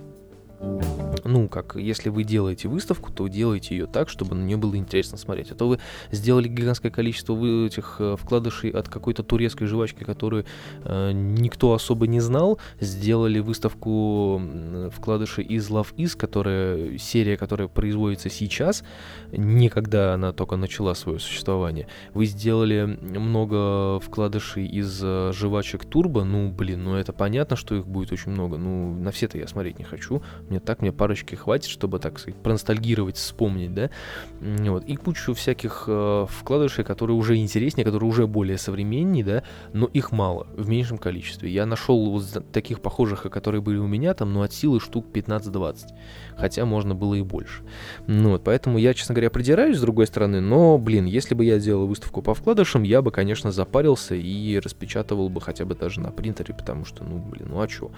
ну, 1.32 1.48
как, 1.48 1.76
если 1.76 2.10
вы 2.10 2.24
делаете 2.24 2.68
выставку, 2.68 3.12
то 3.12 3.28
делайте 3.28 3.76
ее 3.76 3.88
так, 3.88 4.10
чтобы 4.10 4.36
на 4.36 4.44
нее 4.44 4.58
было 4.58 4.76
интересно 4.76 5.18
смотреть. 5.18 5.52
А 5.52 5.56
то 5.56 5.68
вы 5.68 5.80
сделали 6.12 6.48
гигантское 6.48 6.92
количество 6.92 7.36
этих 7.66 7.98
э, 8.00 8.16
вкладышей 8.20 8.72
от 8.72 8.90
какой-то 8.90 9.24
турецкой 9.24 9.66
жвачки, 9.66 10.04
которую 10.04 10.46
э, 10.84 11.12
никто 11.14 11.74
особо 11.74 12.08
не 12.08 12.20
знал, 12.20 12.60
сделали 12.80 13.40
выставку 13.40 14.42
вкладышей 14.92 15.44
из 15.46 15.70
Love 15.70 15.96
Is, 15.96 16.18
которая, 16.18 16.98
серия, 16.98 17.38
которая 17.38 17.68
производится 17.68 18.30
сейчас, 18.30 18.84
не 19.32 19.70
когда 19.70 20.14
она 20.14 20.34
только 20.34 20.56
начала 20.56 20.94
свое 20.96 21.20
существование. 21.20 21.88
Вы 22.14 22.26
сделали 22.26 22.84
много 22.84 24.00
вкладышей 24.00 24.66
из 24.66 25.00
э, 25.04 25.32
жвачек 25.34 25.86
Turbo, 25.86 26.24
ну, 26.24 26.52
блин, 26.52 26.84
ну 26.84 26.96
это 26.96 27.14
понятно, 27.14 27.56
что 27.56 27.76
их 27.76 27.88
будет 27.88 28.12
очень 28.12 28.32
много, 28.32 28.58
ну, 28.58 28.94
на 28.94 29.12
все-то 29.12 29.38
я 29.38 29.48
смотреть 29.48 29.80
не 29.80 29.86
хочу, 29.86 30.22
мне 30.52 30.60
так, 30.60 30.82
мне 30.82 30.92
парочки 30.92 31.36
хватит, 31.36 31.70
чтобы, 31.70 31.98
так 32.00 32.20
сказать, 32.20 32.40
проностальгировать, 32.42 33.16
вспомнить, 33.16 33.74
да. 33.74 33.90
Вот. 34.42 34.84
И 34.84 34.98
кучу 34.98 35.34
всяких 35.34 35.86
э, 35.88 36.26
вкладышей, 36.30 36.84
которые 36.84 37.16
уже 37.16 37.38
интереснее, 37.38 37.86
которые 37.86 38.10
уже 38.10 38.28
более 38.28 38.58
современнее, 38.58 39.24
да, 39.24 39.44
но 39.72 39.86
их 39.86 40.12
мало, 40.12 40.48
в 40.54 40.68
меньшем 40.68 40.98
количестве. 40.98 41.50
Я 41.50 41.66
нашел 41.66 42.12
вот 42.12 42.52
таких 42.52 42.82
похожих, 42.82 43.22
которые 43.24 43.62
были 43.62 43.78
у 43.78 43.88
меня, 43.88 44.14
там, 44.14 44.34
ну, 44.34 44.42
от 44.42 44.52
силы 44.52 44.82
штук 44.82 45.06
15-20. 45.14 45.88
Хотя 46.36 46.66
можно 46.66 46.96
было 46.96 47.16
и 47.16 47.22
больше. 47.22 47.64
Ну, 48.08 48.32
вот, 48.32 48.44
поэтому 48.44 48.78
я, 48.78 48.94
честно 48.94 49.16
говоря, 49.16 49.30
придираюсь 49.30 49.78
с 49.78 49.82
другой 49.82 50.08
стороны, 50.08 50.42
но, 50.42 50.78
блин, 50.78 51.06
если 51.06 51.34
бы 51.34 51.46
я 51.46 51.60
делал 51.60 51.88
выставку 51.88 52.22
по 52.22 52.34
вкладышам, 52.34 52.84
я 52.84 53.02
бы, 53.02 53.12
конечно, 53.12 53.52
запарился 53.52 54.16
и 54.16 54.60
распечатывал 54.60 55.30
бы 55.30 55.40
хотя 55.40 55.64
бы 55.64 55.76
даже 55.76 56.02
на 56.02 56.12
принтере, 56.12 56.54
потому 56.54 56.84
что, 56.84 57.06
ну, 57.06 57.20
блин, 57.20 57.48
ну 57.50 57.62
а 57.62 57.68
чё? 57.68 57.92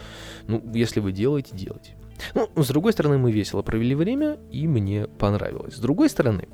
Ну, 0.48 0.62
если 0.74 1.00
вы 1.00 1.12
делаете, 1.12 1.50
делайте. 1.54 1.96
Ну, 2.34 2.50
с 2.56 2.68
другой 2.68 2.94
стороны, 2.94 3.18
мы 3.18 3.32
весело 3.32 3.62
провели 3.62 3.96
время, 3.96 4.38
и 4.52 4.68
мне 4.68 5.08
понравилось. 5.08 5.76
С 5.76 5.80
другой 5.80 6.10
стороны, 6.10 6.48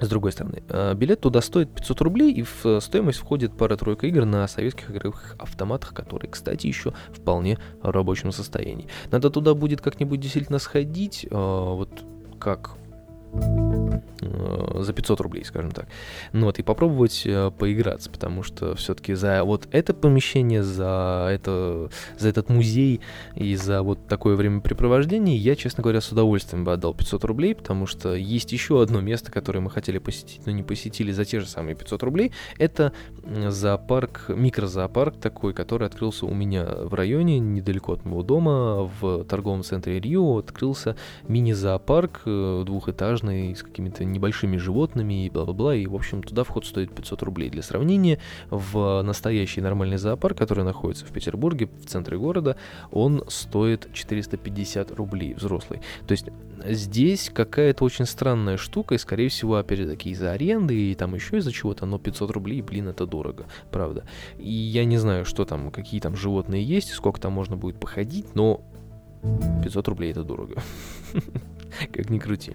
с 0.00 0.08
другой 0.08 0.32
стороны, 0.32 0.62
э, 0.68 0.94
билет 0.94 1.20
туда 1.20 1.40
стоит 1.42 1.70
500 1.74 2.00
рублей, 2.00 2.32
и 2.32 2.42
в 2.42 2.80
стоимость 2.80 3.18
входит 3.18 3.56
пара-тройка 3.56 4.06
игр 4.06 4.24
на 4.24 4.48
советских 4.48 4.90
игровых 4.90 5.36
автоматах, 5.38 5.92
которые, 5.92 6.30
кстати, 6.30 6.66
еще 6.66 6.94
вполне 7.10 7.58
в 7.82 7.90
рабочем 7.90 8.32
состоянии. 8.32 8.88
Надо 9.10 9.30
туда 9.30 9.54
будет 9.54 9.80
как-нибудь 9.82 10.20
действительно 10.20 10.58
сходить, 10.58 11.26
э, 11.30 11.34
вот 11.34 11.90
как 12.38 12.70
Э, 12.70 12.79
за 14.82 14.92
500 14.92 15.20
рублей, 15.20 15.44
скажем 15.44 15.70
так. 15.70 15.86
Ну 16.32 16.46
вот, 16.46 16.58
и 16.58 16.62
попробовать 16.62 17.22
э, 17.24 17.50
поиграться, 17.56 18.10
потому 18.10 18.42
что 18.42 18.74
все-таки 18.74 19.14
за 19.14 19.44
вот 19.44 19.68
это 19.70 19.94
помещение, 19.94 20.62
за, 20.62 21.28
это, 21.30 21.90
за 22.18 22.28
этот 22.28 22.48
музей 22.48 23.00
и 23.34 23.56
за 23.56 23.82
вот 23.82 24.06
такое 24.08 24.36
времяпрепровождение 24.36 25.36
я, 25.36 25.56
честно 25.56 25.82
говоря, 25.82 26.00
с 26.00 26.10
удовольствием 26.10 26.64
бы 26.64 26.72
отдал 26.72 26.94
500 26.94 27.24
рублей, 27.24 27.54
потому 27.54 27.86
что 27.86 28.14
есть 28.14 28.52
еще 28.52 28.82
одно 28.82 29.00
место, 29.00 29.30
которое 29.30 29.60
мы 29.60 29.70
хотели 29.70 29.98
посетить, 29.98 30.42
но 30.46 30.52
не 30.52 30.62
посетили 30.62 31.12
за 31.12 31.24
те 31.24 31.40
же 31.40 31.46
самые 31.46 31.74
500 31.74 32.02
рублей. 32.02 32.32
Это 32.58 32.92
зоопарк, 33.48 34.26
микрозоопарк 34.28 35.16
такой, 35.16 35.52
который 35.52 35.86
открылся 35.86 36.26
у 36.26 36.34
меня 36.34 36.64
в 36.64 36.94
районе, 36.94 37.38
недалеко 37.38 37.92
от 37.92 38.04
моего 38.04 38.22
дома, 38.22 38.90
в 39.00 39.24
торговом 39.24 39.62
центре 39.62 40.00
Рио, 40.00 40.38
открылся 40.38 40.96
мини-зоопарк 41.28 42.22
э, 42.26 42.64
двухэтажный 43.20 43.54
с 43.54 43.62
какими-то 43.62 44.04
небольшими 44.04 44.56
животными 44.56 45.26
и 45.26 45.30
бла-бла-бла, 45.30 45.74
и, 45.74 45.86
в 45.86 45.94
общем, 45.94 46.22
туда 46.22 46.44
вход 46.44 46.64
стоит 46.66 46.94
500 46.94 47.22
рублей. 47.22 47.50
Для 47.50 47.62
сравнения, 47.62 48.18
в 48.50 49.02
настоящий 49.02 49.60
нормальный 49.60 49.98
зоопарк, 49.98 50.36
который 50.38 50.64
находится 50.64 51.04
в 51.06 51.10
Петербурге, 51.10 51.66
в 51.66 51.86
центре 51.86 52.18
города, 52.18 52.56
он 52.90 53.24
стоит 53.28 53.88
450 53.92 54.92
рублей 54.92 55.34
взрослый. 55.34 55.80
То 56.06 56.12
есть 56.12 56.26
здесь 56.64 57.30
какая-то 57.32 57.84
очень 57.84 58.06
странная 58.06 58.56
штука, 58.56 58.94
и, 58.94 58.98
скорее 58.98 59.28
всего, 59.28 59.56
опять-таки 59.56 60.10
из-за 60.10 60.32
аренды 60.32 60.74
и 60.74 60.94
там 60.94 61.14
еще 61.14 61.38
из-за 61.38 61.52
чего-то, 61.52 61.86
но 61.86 61.98
500 61.98 62.30
рублей, 62.30 62.62
блин, 62.62 62.88
это 62.88 63.06
дорого, 63.06 63.46
правда. 63.70 64.04
И 64.38 64.50
я 64.50 64.84
не 64.84 64.98
знаю, 64.98 65.24
что 65.24 65.44
там, 65.44 65.70
какие 65.70 66.00
там 66.00 66.16
животные 66.16 66.64
есть, 66.64 66.92
сколько 66.92 67.20
там 67.20 67.32
можно 67.32 67.56
будет 67.56 67.78
походить, 67.78 68.34
но 68.34 68.62
500 69.62 69.88
рублей 69.88 70.10
это 70.12 70.24
дорого. 70.24 70.62
Как 71.92 72.10
ни 72.10 72.18
крути. 72.18 72.54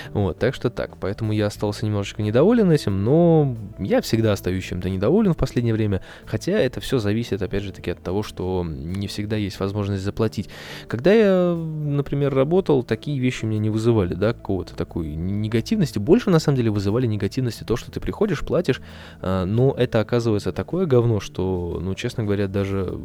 Вот, 0.13 0.39
так 0.39 0.55
что 0.55 0.69
так. 0.69 0.97
Поэтому 0.97 1.33
я 1.33 1.47
остался 1.47 1.85
немножечко 1.85 2.21
недоволен 2.21 2.71
этим, 2.71 3.03
но 3.03 3.55
я 3.79 4.01
всегда 4.01 4.33
остаюсь 4.33 4.63
чем-то 4.65 4.89
недоволен 4.89 5.33
в 5.33 5.37
последнее 5.37 5.73
время. 5.73 6.01
Хотя 6.25 6.53
это 6.53 6.79
все 6.79 6.99
зависит, 6.99 7.41
опять 7.41 7.63
же 7.63 7.71
таки, 7.71 7.91
от 7.91 8.01
того, 8.01 8.23
что 8.23 8.65
не 8.65 9.07
всегда 9.07 9.35
есть 9.35 9.59
возможность 9.59 10.03
заплатить. 10.03 10.49
Когда 10.87 11.13
я, 11.13 11.53
например, 11.55 12.33
работал, 12.33 12.83
такие 12.83 13.19
вещи 13.19 13.45
меня 13.45 13.59
не 13.59 13.69
вызывали, 13.69 14.13
да, 14.13 14.33
какого-то 14.33 14.75
такой 14.75 15.07
негативности. 15.15 15.99
Больше, 15.99 16.29
на 16.29 16.39
самом 16.39 16.57
деле, 16.57 16.71
вызывали 16.71 17.07
негативности 17.07 17.63
то, 17.63 17.75
что 17.75 17.91
ты 17.91 17.99
приходишь, 17.99 18.41
платишь, 18.41 18.81
а, 19.21 19.45
но 19.45 19.73
это 19.77 19.99
оказывается 19.99 20.51
такое 20.51 20.85
говно, 20.85 21.19
что, 21.19 21.79
ну, 21.81 21.95
честно 21.95 22.23
говоря, 22.23 22.47
даже 22.47 22.99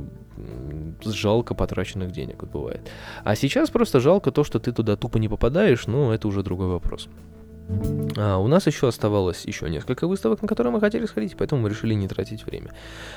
жалко 1.04 1.54
потраченных 1.54 2.12
денег, 2.12 2.44
бывает. 2.44 2.80
А 3.24 3.34
сейчас 3.36 3.70
просто 3.70 4.00
жалко 4.00 4.30
то, 4.30 4.44
что 4.44 4.58
ты 4.58 4.72
туда 4.72 4.96
тупо 4.96 5.18
не 5.18 5.28
попадаешь, 5.28 5.86
но 5.86 6.14
это 6.14 6.28
уже 6.28 6.42
другой 6.42 6.68
вопрос. 6.68 6.85
próxima. 6.86 7.14
А, 8.16 8.38
у 8.38 8.46
нас 8.46 8.66
еще 8.66 8.88
оставалось 8.88 9.44
еще 9.44 9.68
несколько 9.68 10.06
выставок, 10.06 10.42
на 10.42 10.48
которые 10.48 10.72
мы 10.72 10.80
хотели 10.80 11.06
сходить, 11.06 11.36
поэтому 11.36 11.62
мы 11.62 11.68
решили 11.68 11.94
не 11.94 12.08
тратить 12.08 12.46
время. 12.46 12.70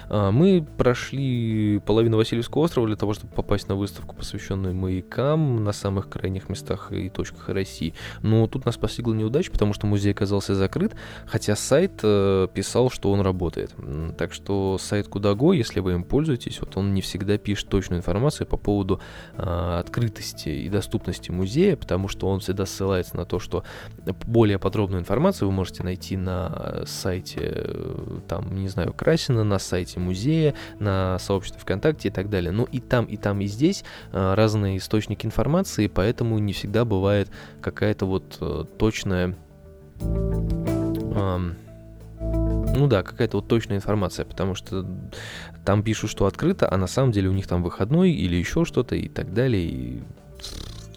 А, 0.09 0.31
мы 0.31 0.65
прошли 0.77 1.79
половину 1.85 2.17
Васильевского 2.17 2.63
острова 2.63 2.87
для 2.87 2.95
того, 2.95 3.13
чтобы 3.13 3.33
попасть 3.33 3.67
на 3.69 3.75
выставку, 3.75 4.15
посвященную 4.15 4.73
маякам 4.73 5.63
на 5.63 5.71
самых 5.71 6.09
крайних 6.09 6.49
местах 6.49 6.91
и 6.91 7.09
точках 7.09 7.49
России. 7.49 7.93
Но 8.21 8.47
тут 8.47 8.65
нас 8.65 8.77
постигла 8.77 9.13
неудача, 9.13 9.51
потому 9.51 9.73
что 9.73 9.87
музей 9.87 10.11
оказался 10.11 10.55
закрыт, 10.55 10.95
хотя 11.25 11.55
сайт 11.55 11.99
э, 12.03 12.47
писал, 12.53 12.89
что 12.89 13.11
он 13.11 13.21
работает. 13.21 13.73
Так 14.17 14.33
что 14.33 14.77
сайт 14.79 15.07
Кудаго, 15.07 15.53
если 15.53 15.79
вы 15.79 15.93
им 15.93 16.03
пользуетесь, 16.03 16.59
вот 16.59 16.75
он 16.77 16.93
не 16.93 17.01
всегда 17.01 17.37
пишет 17.37 17.69
точную 17.69 17.99
информацию 17.99 18.47
по 18.47 18.57
поводу 18.57 18.99
э, 19.37 19.79
открытости 19.79 20.49
и 20.49 20.69
доступности 20.69 21.31
музея, 21.31 21.75
потому 21.75 22.07
что 22.07 22.27
он 22.27 22.39
всегда 22.39 22.65
ссылается 22.65 23.15
на 23.15 23.25
то, 23.25 23.39
что 23.39 23.63
более 24.39 24.57
подробную 24.57 25.01
информацию 25.01 25.49
вы 25.49 25.53
можете 25.53 25.83
найти 25.83 26.15
на 26.15 26.83
сайте, 26.85 27.39
э, 27.41 28.19
там, 28.29 28.55
не 28.55 28.69
знаю, 28.69 28.93
Красина, 28.93 29.43
на 29.43 29.59
сайте 29.59 29.99
музея, 29.99 30.55
на 30.79 31.19
сообществе 31.19 31.59
ВКонтакте 31.59 32.07
и 32.07 32.11
так 32.11 32.29
далее. 32.29 32.53
Ну 32.53 32.63
и 32.63 32.79
там, 32.79 33.03
и 33.03 33.17
там, 33.17 33.41
и 33.41 33.47
здесь 33.47 33.83
э, 34.13 34.33
разные 34.35 34.77
источники 34.77 35.25
информации, 35.25 35.87
поэтому 35.87 36.39
не 36.39 36.53
всегда 36.53 36.85
бывает 36.85 37.29
какая-то 37.59 38.05
вот 38.05 38.37
э, 38.39 38.63
точная... 38.77 39.35
Ну 42.77 42.87
да, 42.87 43.03
какая-то 43.03 43.37
вот 43.37 43.49
точная 43.49 43.75
информация, 43.75 44.23
потому 44.23 44.55
что 44.55 44.85
там 45.65 45.83
пишут, 45.83 46.11
что 46.11 46.27
открыто, 46.27 46.71
а 46.71 46.77
на 46.77 46.87
самом 46.87 47.11
деле 47.11 47.27
у 47.27 47.33
них 47.33 47.45
там 47.45 47.61
выходной 47.61 48.11
или 48.11 48.37
еще 48.37 48.63
что-то 48.63 48.95
и 48.95 49.09
так 49.09 49.33
далее. 49.33 49.65
И 49.65 50.03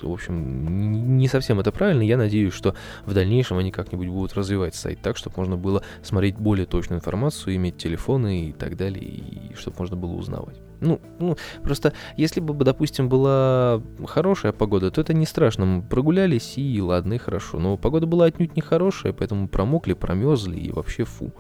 в 0.09 0.13
общем, 0.13 1.17
не 1.19 1.29
совсем 1.29 1.61
это 1.61 1.73
правильно. 1.73 2.03
Я 2.03 2.17
надеюсь, 2.17 2.53
что 2.53 2.75
в 3.05 3.15
дальнейшем 3.15 3.59
они 3.59 3.71
как-нибудь 3.71 4.09
будут 4.09 4.35
развивать 4.35 4.75
сайт 4.75 5.01
так, 5.03 5.17
чтобы 5.17 5.37
можно 5.37 5.57
было 5.57 5.83
смотреть 6.03 6.37
более 6.37 6.67
точную 6.67 6.99
информацию, 7.01 7.57
иметь 7.57 7.77
телефоны 7.77 8.49
и 8.49 8.53
так 8.53 8.77
далее, 8.77 9.05
и 9.05 9.55
чтобы 9.55 9.77
можно 9.79 9.97
было 9.97 10.13
узнавать. 10.13 10.61
Ну, 10.81 11.01
ну, 11.21 11.37
просто 11.63 11.93
если 12.17 12.41
бы, 12.41 12.65
допустим, 12.65 13.09
была 13.09 13.81
хорошая 14.05 14.53
погода, 14.53 14.91
то 14.91 15.01
это 15.01 15.15
не 15.15 15.27
страшно. 15.27 15.65
Мы 15.65 15.83
прогулялись 15.83 16.59
и 16.59 16.81
ладно, 16.83 17.15
и 17.15 17.19
хорошо. 17.19 17.61
Но 17.61 17.77
погода 17.77 18.07
была 18.07 18.27
отнюдь 18.27 18.57
не 18.57 18.63
хорошая, 18.63 19.13
поэтому 19.13 19.49
промокли, 19.49 19.93
промерзли 19.93 20.59
и 20.59 20.73
вообще 20.73 21.05
фу. 21.05 21.33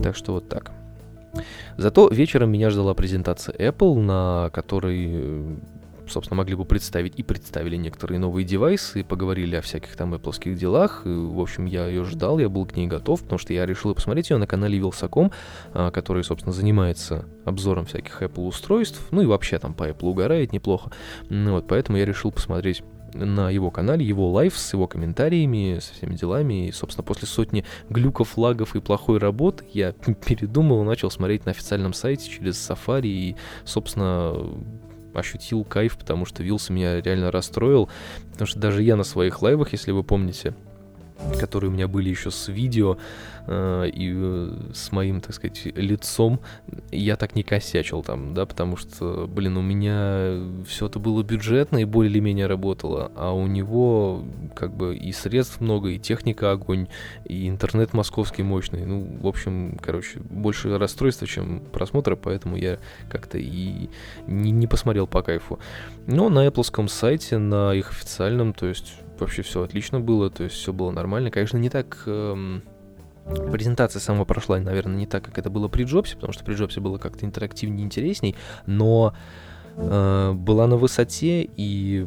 Так 0.00 0.14
что 0.14 0.34
вот 0.34 0.48
так. 0.48 0.70
Зато 1.76 2.08
вечером 2.08 2.50
меня 2.50 2.70
ждала 2.70 2.94
презентация 2.94 3.54
Apple, 3.56 4.00
на 4.00 4.50
которой 4.52 5.58
собственно, 6.08 6.38
могли 6.38 6.54
бы 6.54 6.64
представить 6.64 7.18
и 7.18 7.22
представили 7.22 7.76
некоторые 7.76 8.18
новые 8.18 8.44
девайсы, 8.44 9.04
поговорили 9.04 9.56
о 9.56 9.62
всяких 9.62 9.96
там 9.96 10.14
Apple 10.14 10.54
делах. 10.54 11.02
И, 11.04 11.08
в 11.08 11.40
общем, 11.40 11.66
я 11.66 11.86
ее 11.86 12.04
ждал, 12.04 12.38
я 12.38 12.48
был 12.48 12.66
к 12.66 12.76
ней 12.76 12.86
готов, 12.86 13.22
потому 13.22 13.38
что 13.38 13.52
я 13.52 13.66
решил 13.66 13.94
посмотреть 13.94 14.30
ее 14.30 14.36
на 14.38 14.46
канале 14.46 14.78
Wylsacom, 14.78 15.32
а, 15.72 15.90
который, 15.90 16.24
собственно, 16.24 16.52
занимается 16.52 17.26
обзором 17.44 17.86
всяких 17.86 18.22
Apple 18.22 18.46
устройств, 18.46 19.06
ну 19.10 19.22
и 19.22 19.26
вообще 19.26 19.58
там 19.58 19.74
по 19.74 19.88
Apple 19.88 20.08
угорает 20.08 20.52
неплохо. 20.52 20.90
Ну, 21.28 21.52
вот, 21.52 21.66
поэтому 21.66 21.98
я 21.98 22.04
решил 22.04 22.32
посмотреть 22.32 22.82
на 23.14 23.50
его 23.50 23.70
канале, 23.70 24.04
его 24.04 24.30
live 24.30 24.56
с 24.56 24.72
его 24.72 24.86
комментариями, 24.86 25.78
со 25.80 25.94
всеми 25.94 26.14
делами. 26.14 26.68
И, 26.68 26.72
собственно, 26.72 27.04
после 27.04 27.26
сотни 27.26 27.64
глюков, 27.88 28.36
лагов 28.36 28.76
и 28.76 28.80
плохой 28.80 29.18
работы 29.18 29.64
я 29.72 29.92
передумал 30.26 30.82
и 30.82 30.86
начал 30.86 31.10
смотреть 31.10 31.44
на 31.44 31.52
официальном 31.52 31.92
сайте 31.92 32.30
через 32.30 32.56
Safari 32.56 33.06
и, 33.06 33.36
собственно, 33.64 34.34
ощутил 35.18 35.64
кайф, 35.64 35.96
потому 35.96 36.24
что 36.24 36.42
Вилса 36.42 36.72
меня 36.72 37.00
реально 37.00 37.30
расстроил, 37.30 37.88
потому 38.32 38.46
что 38.46 38.58
даже 38.58 38.82
я 38.82 38.96
на 38.96 39.04
своих 39.04 39.42
лайвах, 39.42 39.72
если 39.72 39.92
вы 39.92 40.02
помните, 40.02 40.54
которые 41.38 41.70
у 41.70 41.72
меня 41.72 41.88
были 41.88 42.10
еще 42.10 42.30
с 42.30 42.48
видео 42.48 42.96
э, 43.46 43.90
и 43.92 44.12
э, 44.14 44.52
с 44.72 44.92
моим, 44.92 45.20
так 45.20 45.34
сказать, 45.34 45.66
лицом, 45.76 46.40
я 46.90 47.16
так 47.16 47.34
не 47.34 47.42
косячил 47.42 48.02
там, 48.02 48.34
да, 48.34 48.46
потому 48.46 48.76
что, 48.76 49.26
блин, 49.26 49.56
у 49.56 49.62
меня 49.62 50.40
все 50.66 50.86
это 50.86 50.98
было 50.98 51.22
бюджетно 51.22 51.78
и 51.78 51.84
более 51.84 52.10
или 52.10 52.20
менее 52.20 52.46
работало, 52.46 53.10
а 53.16 53.32
у 53.32 53.46
него 53.46 54.24
как 54.54 54.74
бы 54.74 54.96
и 54.96 55.12
средств 55.12 55.60
много, 55.60 55.90
и 55.90 55.98
техника 55.98 56.52
огонь, 56.52 56.88
и 57.24 57.48
интернет 57.48 57.92
московский 57.92 58.42
мощный, 58.42 58.86
ну, 58.86 59.18
в 59.20 59.26
общем, 59.26 59.78
короче, 59.82 60.20
больше 60.20 60.78
расстройства, 60.78 61.26
чем 61.26 61.60
просмотра, 61.72 62.16
поэтому 62.16 62.56
я 62.56 62.78
как-то 63.10 63.38
и 63.38 63.88
не, 64.26 64.50
не 64.50 64.66
посмотрел 64.66 65.06
по 65.06 65.22
кайфу. 65.22 65.58
Но 66.06 66.28
на 66.28 66.46
Apple 66.46 66.88
сайте, 66.88 67.38
на 67.38 67.74
их 67.74 67.90
официальном, 67.90 68.52
то 68.52 68.66
есть 68.66 68.94
вообще 69.20 69.42
все 69.42 69.62
отлично 69.62 70.00
было, 70.00 70.30
то 70.30 70.44
есть 70.44 70.56
все 70.56 70.72
было 70.72 70.90
нормально. 70.90 71.30
Конечно, 71.30 71.58
не 71.58 71.70
так... 71.70 72.02
Эм, 72.06 72.62
презентация 73.52 74.00
сама 74.00 74.24
прошла, 74.24 74.58
наверное, 74.58 74.96
не 74.96 75.06
так, 75.06 75.24
как 75.24 75.38
это 75.38 75.50
было 75.50 75.68
при 75.68 75.84
Джобсе, 75.84 76.14
потому 76.14 76.32
что 76.32 76.44
при 76.44 76.54
Джобсе 76.54 76.80
было 76.80 76.98
как-то 76.98 77.26
интерактивнее, 77.26 77.84
интересней, 77.84 78.36
но 78.66 79.14
э, 79.76 80.32
была 80.32 80.66
на 80.66 80.76
высоте 80.76 81.48
и 81.56 82.06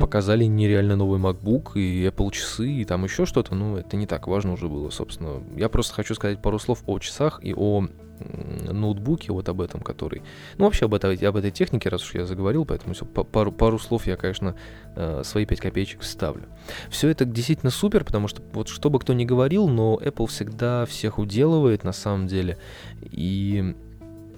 показали 0.00 0.44
нереально 0.44 0.96
новый 0.96 1.20
MacBook 1.20 1.72
и 1.74 2.06
Apple 2.06 2.30
часы 2.32 2.68
и 2.68 2.84
там 2.84 3.04
еще 3.04 3.24
что-то, 3.24 3.54
ну 3.54 3.76
это 3.76 3.96
не 3.96 4.06
так 4.06 4.26
важно 4.26 4.52
уже 4.52 4.68
было, 4.68 4.90
собственно. 4.90 5.42
Я 5.56 5.68
просто 5.68 5.94
хочу 5.94 6.14
сказать 6.14 6.42
пару 6.42 6.58
слов 6.58 6.82
о 6.86 6.98
часах 6.98 7.40
и 7.42 7.54
о 7.54 7.86
ноутбуке, 8.18 9.32
вот 9.32 9.48
об 9.48 9.60
этом, 9.60 9.80
который... 9.80 10.22
Ну, 10.58 10.64
вообще 10.64 10.86
об 10.86 10.94
этой, 10.94 11.16
об 11.16 11.36
этой 11.36 11.50
технике, 11.50 11.88
раз 11.88 12.02
уж 12.02 12.14
я 12.14 12.26
заговорил, 12.26 12.64
поэтому 12.64 12.94
все, 12.94 13.04
пару, 13.04 13.52
пару 13.52 13.78
слов 13.78 14.06
я, 14.06 14.16
конечно, 14.16 14.56
э, 14.94 15.22
свои 15.24 15.46
5 15.46 15.60
копеечек 15.60 16.00
вставлю. 16.00 16.44
Все 16.90 17.08
это 17.08 17.24
действительно 17.24 17.70
супер, 17.70 18.04
потому 18.04 18.28
что, 18.28 18.42
вот 18.52 18.68
что 18.68 18.90
бы 18.90 18.98
кто 18.98 19.12
ни 19.12 19.24
говорил, 19.24 19.68
но 19.68 19.98
Apple 20.02 20.26
всегда 20.26 20.86
всех 20.86 21.18
уделывает 21.18 21.84
на 21.84 21.92
самом 21.92 22.26
деле, 22.26 22.58
и 23.02 23.74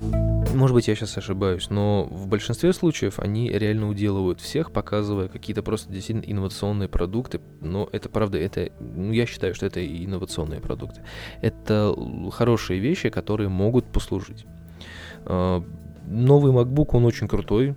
может 0.01 0.75
быть, 0.75 0.89
я 0.89 0.95
сейчас 0.95 1.17
ошибаюсь, 1.17 1.71
но 1.71 2.05
в 2.11 2.27
большинстве 2.27 2.73
случаев 2.73 3.19
они 3.19 3.49
реально 3.51 3.89
уделывают 3.89 4.41
всех, 4.41 4.73
показывая 4.73 5.29
какие-то 5.29 5.63
просто 5.63 5.93
действительно 5.93 6.31
инновационные 6.31 6.89
продукты. 6.89 7.41
Но 7.61 7.89
это 7.93 8.09
правда, 8.09 8.39
это, 8.39 8.71
ну, 8.81 9.13
я 9.13 9.27
считаю, 9.27 9.55
что 9.55 9.67
это 9.67 9.85
инновационные 9.85 10.61
продукты. 10.61 11.03
Это 11.43 11.95
хорошие 12.33 12.81
вещи, 12.81 13.09
которые 13.09 13.49
могут 13.49 13.87
послужить. 13.87 14.47
А, 15.25 15.63
новый 16.07 16.53
MacBook, 16.53 16.89
он 16.93 17.05
очень 17.05 17.29
крутой, 17.29 17.77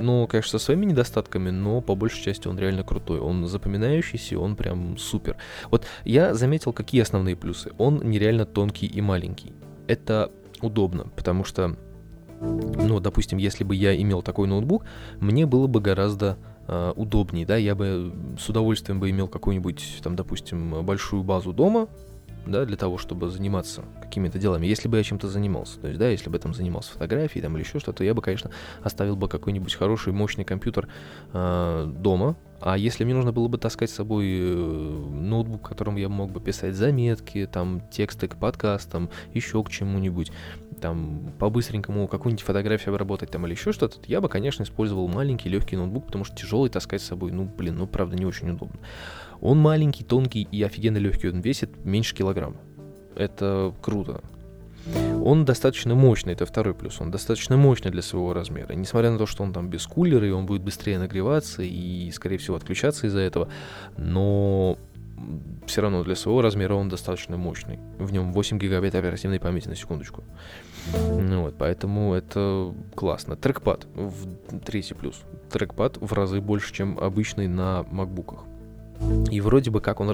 ну, 0.00 0.26
конечно, 0.26 0.58
со 0.58 0.64
своими 0.64 0.86
недостатками, 0.86 1.50
но 1.50 1.80
по 1.80 1.94
большей 1.94 2.22
части 2.22 2.48
он 2.48 2.58
реально 2.58 2.82
крутой. 2.82 3.20
Он 3.20 3.46
запоминающийся, 3.46 4.38
он 4.38 4.56
прям 4.56 4.98
супер. 4.98 5.36
Вот 5.70 5.86
я 6.04 6.34
заметил, 6.34 6.72
какие 6.72 7.02
основные 7.02 7.36
плюсы. 7.36 7.72
Он 7.78 8.00
нереально 8.02 8.46
тонкий 8.46 8.86
и 8.86 9.00
маленький. 9.00 9.52
Это 9.86 10.30
удобно, 10.64 11.06
потому 11.16 11.44
что, 11.44 11.76
ну, 12.40 13.00
допустим, 13.00 13.38
если 13.38 13.64
бы 13.64 13.74
я 13.74 14.00
имел 14.00 14.22
такой 14.22 14.48
ноутбук, 14.48 14.84
мне 15.20 15.46
было 15.46 15.66
бы 15.66 15.80
гораздо 15.80 16.38
э, 16.66 16.92
удобнее, 16.96 17.46
да, 17.46 17.56
я 17.56 17.74
бы 17.74 18.12
с 18.38 18.48
удовольствием 18.48 19.00
бы 19.00 19.10
имел 19.10 19.28
какую-нибудь, 19.28 20.00
там, 20.02 20.16
допустим, 20.16 20.84
большую 20.84 21.22
базу 21.22 21.52
дома, 21.52 21.88
да, 22.46 22.64
для 22.64 22.76
того, 22.76 22.98
чтобы 22.98 23.30
заниматься 23.30 23.82
какими-то 24.00 24.38
делами. 24.38 24.66
Если 24.66 24.88
бы 24.88 24.96
я 24.96 25.02
чем-то 25.02 25.28
занимался, 25.28 25.78
то 25.80 25.88
есть, 25.88 25.98
да, 25.98 26.08
если 26.08 26.30
бы 26.30 26.38
там 26.38 26.54
занимался 26.54 26.92
фотографией 26.92 27.42
там, 27.42 27.56
или 27.56 27.64
еще 27.64 27.78
что-то, 27.78 28.04
я 28.04 28.14
бы, 28.14 28.22
конечно, 28.22 28.50
оставил 28.82 29.16
бы 29.16 29.28
какой-нибудь 29.28 29.74
хороший, 29.74 30.12
мощный 30.12 30.44
компьютер 30.44 30.88
э, 31.32 31.92
дома. 31.98 32.36
А 32.64 32.78
если 32.78 33.04
мне 33.04 33.12
нужно 33.12 33.30
было 33.30 33.46
бы 33.46 33.58
таскать 33.58 33.90
с 33.90 33.94
собой 33.94 34.24
э, 34.26 34.42
ноутбук, 34.46 35.60
в 35.60 35.68
котором 35.68 35.96
я 35.96 36.08
мог 36.08 36.32
бы 36.32 36.40
писать 36.40 36.74
заметки, 36.74 37.46
там, 37.46 37.82
тексты 37.90 38.26
к 38.26 38.36
подкастам, 38.36 39.10
еще 39.34 39.62
к 39.62 39.68
чему-нибудь, 39.68 40.32
там, 40.80 41.34
по-быстренькому 41.38 42.08
какую-нибудь 42.08 42.42
фотографию 42.42 42.94
обработать 42.94 43.30
там 43.30 43.44
или 43.44 43.52
еще 43.52 43.72
что-то, 43.72 43.98
я 44.06 44.22
бы, 44.22 44.30
конечно, 44.30 44.62
использовал 44.62 45.08
маленький 45.08 45.50
легкий 45.50 45.76
ноутбук, 45.76 46.06
потому 46.06 46.24
что 46.24 46.36
тяжелый 46.36 46.70
таскать 46.70 47.02
с 47.02 47.04
собой, 47.04 47.32
ну, 47.32 47.44
блин, 47.44 47.76
ну, 47.76 47.86
правда, 47.86 48.16
не 48.16 48.24
очень 48.24 48.48
удобно. 48.48 48.80
Он 49.42 49.58
маленький, 49.58 50.02
тонкий 50.02 50.48
и 50.50 50.62
офигенно 50.62 50.96
легкий, 50.96 51.28
он 51.28 51.40
весит 51.40 51.84
меньше 51.84 52.14
килограмма. 52.14 52.56
Это 53.14 53.74
круто. 53.82 54.22
Он 55.22 55.44
достаточно 55.44 55.94
мощный, 55.94 56.34
это 56.34 56.44
второй 56.46 56.74
плюс. 56.74 57.00
Он 57.00 57.10
достаточно 57.10 57.56
мощный 57.56 57.90
для 57.90 58.02
своего 58.02 58.34
размера. 58.34 58.74
Несмотря 58.74 59.10
на 59.10 59.18
то, 59.18 59.26
что 59.26 59.42
он 59.42 59.52
там 59.52 59.68
без 59.68 59.86
кулера, 59.86 60.26
и 60.26 60.30
он 60.30 60.46
будет 60.46 60.62
быстрее 60.62 60.98
нагреваться 60.98 61.62
и, 61.62 62.10
скорее 62.10 62.38
всего, 62.38 62.56
отключаться 62.56 63.06
из-за 63.06 63.20
этого. 63.20 63.48
Но 63.96 64.76
все 65.66 65.80
равно 65.80 66.04
для 66.04 66.14
своего 66.14 66.42
размера 66.42 66.74
он 66.74 66.88
достаточно 66.88 67.36
мощный. 67.36 67.78
В 67.98 68.12
нем 68.12 68.32
8 68.32 68.58
гигабайт 68.58 68.94
оперативной 68.94 69.40
памяти 69.40 69.68
на 69.68 69.76
секундочку. 69.76 70.24
Ну 70.92 71.42
вот, 71.42 71.54
поэтому 71.56 72.14
это 72.14 72.74
классно. 72.94 73.36
Трекпад 73.36 73.86
в 73.94 74.58
третий 74.60 74.94
плюс. 74.94 75.22
Трекпад 75.50 75.96
в 75.98 76.12
разы 76.12 76.40
больше, 76.40 76.74
чем 76.74 76.98
обычный 76.98 77.48
на 77.48 77.84
макбуках. 77.90 78.40
И 79.30 79.40
вроде 79.40 79.70
бы 79.70 79.80
как 79.80 80.00
он 80.00 80.08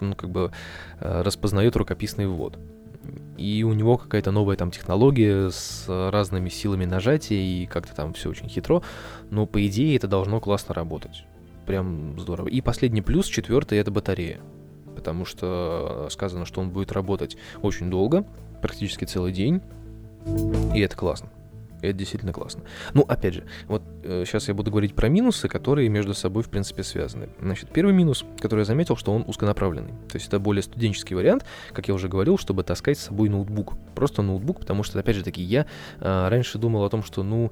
ну, 0.00 0.14
как 0.14 0.30
бы 0.30 0.52
э, 1.00 1.22
распознает 1.22 1.76
рукописный 1.76 2.26
ввод. 2.26 2.58
И 3.36 3.62
у 3.64 3.72
него 3.72 3.96
какая-то 3.98 4.30
новая 4.30 4.56
там 4.56 4.70
технология 4.70 5.50
с 5.50 5.84
разными 5.86 6.48
силами 6.48 6.84
нажатия, 6.84 7.38
и 7.38 7.66
как-то 7.66 7.94
там 7.94 8.14
все 8.14 8.30
очень 8.30 8.48
хитро. 8.48 8.82
Но 9.30 9.46
по 9.46 9.64
идее 9.66 9.96
это 9.96 10.08
должно 10.08 10.40
классно 10.40 10.74
работать. 10.74 11.24
Прям 11.66 12.18
здорово. 12.18 12.48
И 12.48 12.60
последний 12.60 13.02
плюс, 13.02 13.26
четвертый, 13.26 13.78
это 13.78 13.90
батарея. 13.90 14.40
Потому 14.94 15.24
что 15.24 16.08
сказано, 16.10 16.46
что 16.46 16.60
он 16.60 16.70
будет 16.70 16.92
работать 16.92 17.36
очень 17.60 17.90
долго, 17.90 18.24
практически 18.62 19.04
целый 19.04 19.32
день. 19.32 19.60
И 20.74 20.80
это 20.80 20.96
классно. 20.96 21.28
Это 21.82 21.92
действительно 21.92 22.32
классно. 22.32 22.62
Ну, 22.94 23.02
опять 23.02 23.34
же, 23.34 23.44
вот 23.68 23.82
э, 24.02 24.24
сейчас 24.26 24.48
я 24.48 24.54
буду 24.54 24.70
говорить 24.70 24.94
про 24.94 25.08
минусы, 25.08 25.48
которые 25.48 25.88
между 25.88 26.14
собой, 26.14 26.42
в 26.42 26.48
принципе, 26.48 26.82
связаны. 26.82 27.28
Значит, 27.40 27.70
первый 27.70 27.94
минус, 27.94 28.24
который 28.40 28.60
я 28.60 28.64
заметил, 28.64 28.96
что 28.96 29.12
он 29.12 29.24
узконаправленный. 29.26 29.92
То 30.08 30.16
есть 30.16 30.28
это 30.28 30.38
более 30.38 30.62
студенческий 30.62 31.14
вариант, 31.14 31.44
как 31.72 31.88
я 31.88 31.94
уже 31.94 32.08
говорил, 32.08 32.38
чтобы 32.38 32.62
таскать 32.64 32.98
с 32.98 33.04
собой 33.04 33.28
ноутбук. 33.28 33.74
Просто 33.94 34.22
ноутбук, 34.22 34.60
потому 34.60 34.82
что, 34.82 34.98
опять 34.98 35.16
же 35.16 35.22
таки, 35.22 35.42
я 35.42 35.66
э, 36.00 36.28
раньше 36.28 36.58
думал 36.58 36.84
о 36.84 36.90
том, 36.90 37.02
что, 37.02 37.22
ну, 37.22 37.50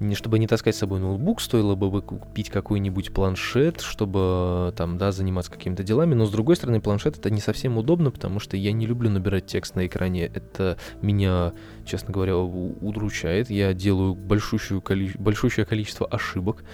не, 0.00 0.14
чтобы 0.14 0.38
не 0.38 0.46
таскать 0.46 0.76
с 0.76 0.78
собой 0.78 1.00
ноутбук, 1.00 1.40
стоило 1.40 1.74
бы 1.74 2.02
купить 2.02 2.50
какой-нибудь 2.50 3.12
планшет, 3.12 3.80
чтобы 3.80 4.72
там, 4.76 4.98
да, 4.98 5.12
заниматься 5.12 5.50
какими-то 5.50 5.82
делами, 5.82 6.14
но 6.14 6.26
с 6.26 6.30
другой 6.30 6.56
стороны, 6.56 6.80
планшет 6.80 7.18
это 7.18 7.30
не 7.30 7.40
совсем 7.40 7.78
удобно, 7.78 8.10
потому 8.10 8.38
что 8.38 8.56
я 8.56 8.72
не 8.72 8.86
люблю 8.86 9.10
набирать 9.10 9.46
текст 9.46 9.74
на 9.74 9.86
экране, 9.86 10.26
это 10.26 10.78
меня, 11.02 11.52
честно 11.88 12.12
говоря, 12.12 12.36
удручает, 12.36 13.50
я 13.50 13.72
делаю 13.72 14.14
большущую 14.14 14.80
коли... 14.80 15.12
большущее 15.18 15.66
количество 15.66 16.06
ошибок, 16.06 16.64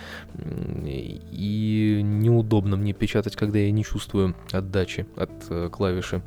и 0.44 2.00
неудобно 2.02 2.76
мне 2.76 2.92
печатать, 2.92 3.36
когда 3.36 3.58
я 3.58 3.70
не 3.70 3.84
чувствую 3.84 4.34
отдачи 4.52 5.06
от 5.16 5.30
э, 5.48 5.70
клавиши. 5.70 6.22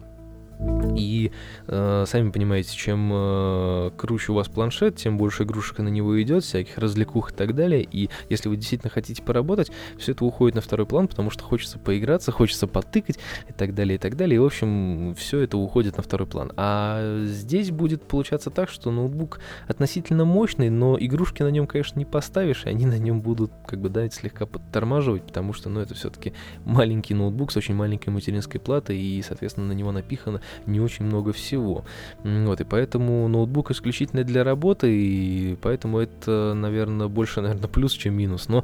И 0.96 1.32
э, 1.68 2.06
сами 2.08 2.32
понимаете, 2.32 2.76
чем 2.76 3.12
э, 3.14 3.92
круче 3.96 4.32
у 4.32 4.36
вас 4.36 4.48
планшет, 4.48 4.96
тем 4.96 5.18
больше 5.18 5.44
игрушек 5.44 5.78
на 5.80 5.90
него 5.90 6.20
идет, 6.22 6.44
всяких 6.44 6.78
развлекух 6.78 7.32
и 7.32 7.36
так 7.36 7.54
далее. 7.54 7.84
И 7.84 8.10
если 8.30 8.50
вы 8.50 8.56
действительно 8.56 8.90
хотите 8.90 9.22
поработать, 9.22 9.72
все 9.98 10.14
это 10.14 10.26
уходит 10.26 10.56
на 10.56 10.62
второй 10.62 10.88
план, 10.88 11.08
потому 11.08 11.30
что 11.30 11.44
хочется 11.44 11.78
поиграться, 11.78 12.32
хочется 12.32 12.66
потыкать 12.66 13.20
и 13.48 13.54
так 13.54 13.76
далее, 13.76 13.96
и 13.96 13.98
так 14.00 14.16
далее. 14.16 14.38
И, 14.38 14.40
в 14.40 14.46
общем, 14.46 15.14
все 15.16 15.40
это 15.40 15.58
уходит 15.58 15.98
на 15.98 16.04
второй 16.04 16.28
план. 16.28 16.52
А 16.58 17.24
здесь 17.26 17.70
будет 17.70 18.04
получаться 18.04 18.50
так, 18.50 18.70
что 18.70 18.90
ноутбук 18.90 19.40
относительно 19.68 20.26
мощный, 20.26 20.72
но 20.72 20.98
игрушки 21.00 21.44
на 21.44 21.50
нем, 21.50 21.68
конечно, 21.68 22.00
не 22.00 22.06
поставишь, 22.06 22.66
и 22.66 22.70
они 22.70 22.88
на 22.88 22.98
нем 22.98 23.22
будут, 23.22 23.52
как 23.68 23.80
бы, 23.80 23.90
да, 23.90 24.10
слегка 24.10 24.48
подтормаживать, 24.48 25.24
потому 25.24 25.54
что, 25.54 25.70
ну, 25.70 25.82
это 25.82 25.94
все-таки 25.94 26.34
маленький 26.66 27.14
ноутбук 27.14 27.52
с 27.52 27.58
очень 27.58 27.76
маленькой 27.76 28.10
материнской 28.10 28.60
платой, 28.60 28.98
и, 28.98 29.22
соответственно, 29.22 29.68
на 29.68 29.74
него 29.74 29.92
напихано 29.92 30.42
не 30.66 30.80
очень 30.80 31.06
много 31.06 31.34
всего. 31.34 31.86
Вот, 32.24 32.62
и 32.62 32.64
поэтому 32.64 33.28
ноутбук 33.28 33.72
исключительно 33.72 34.24
для 34.24 34.44
работы, 34.44 34.88
и 34.92 35.56
поэтому 35.62 36.00
это, 36.00 36.54
наверное, 36.54 37.08
больше, 37.08 37.42
наверное, 37.42 37.68
плюс, 37.68 37.94
чем 37.94 38.16
минус. 38.16 38.50
Но 38.50 38.64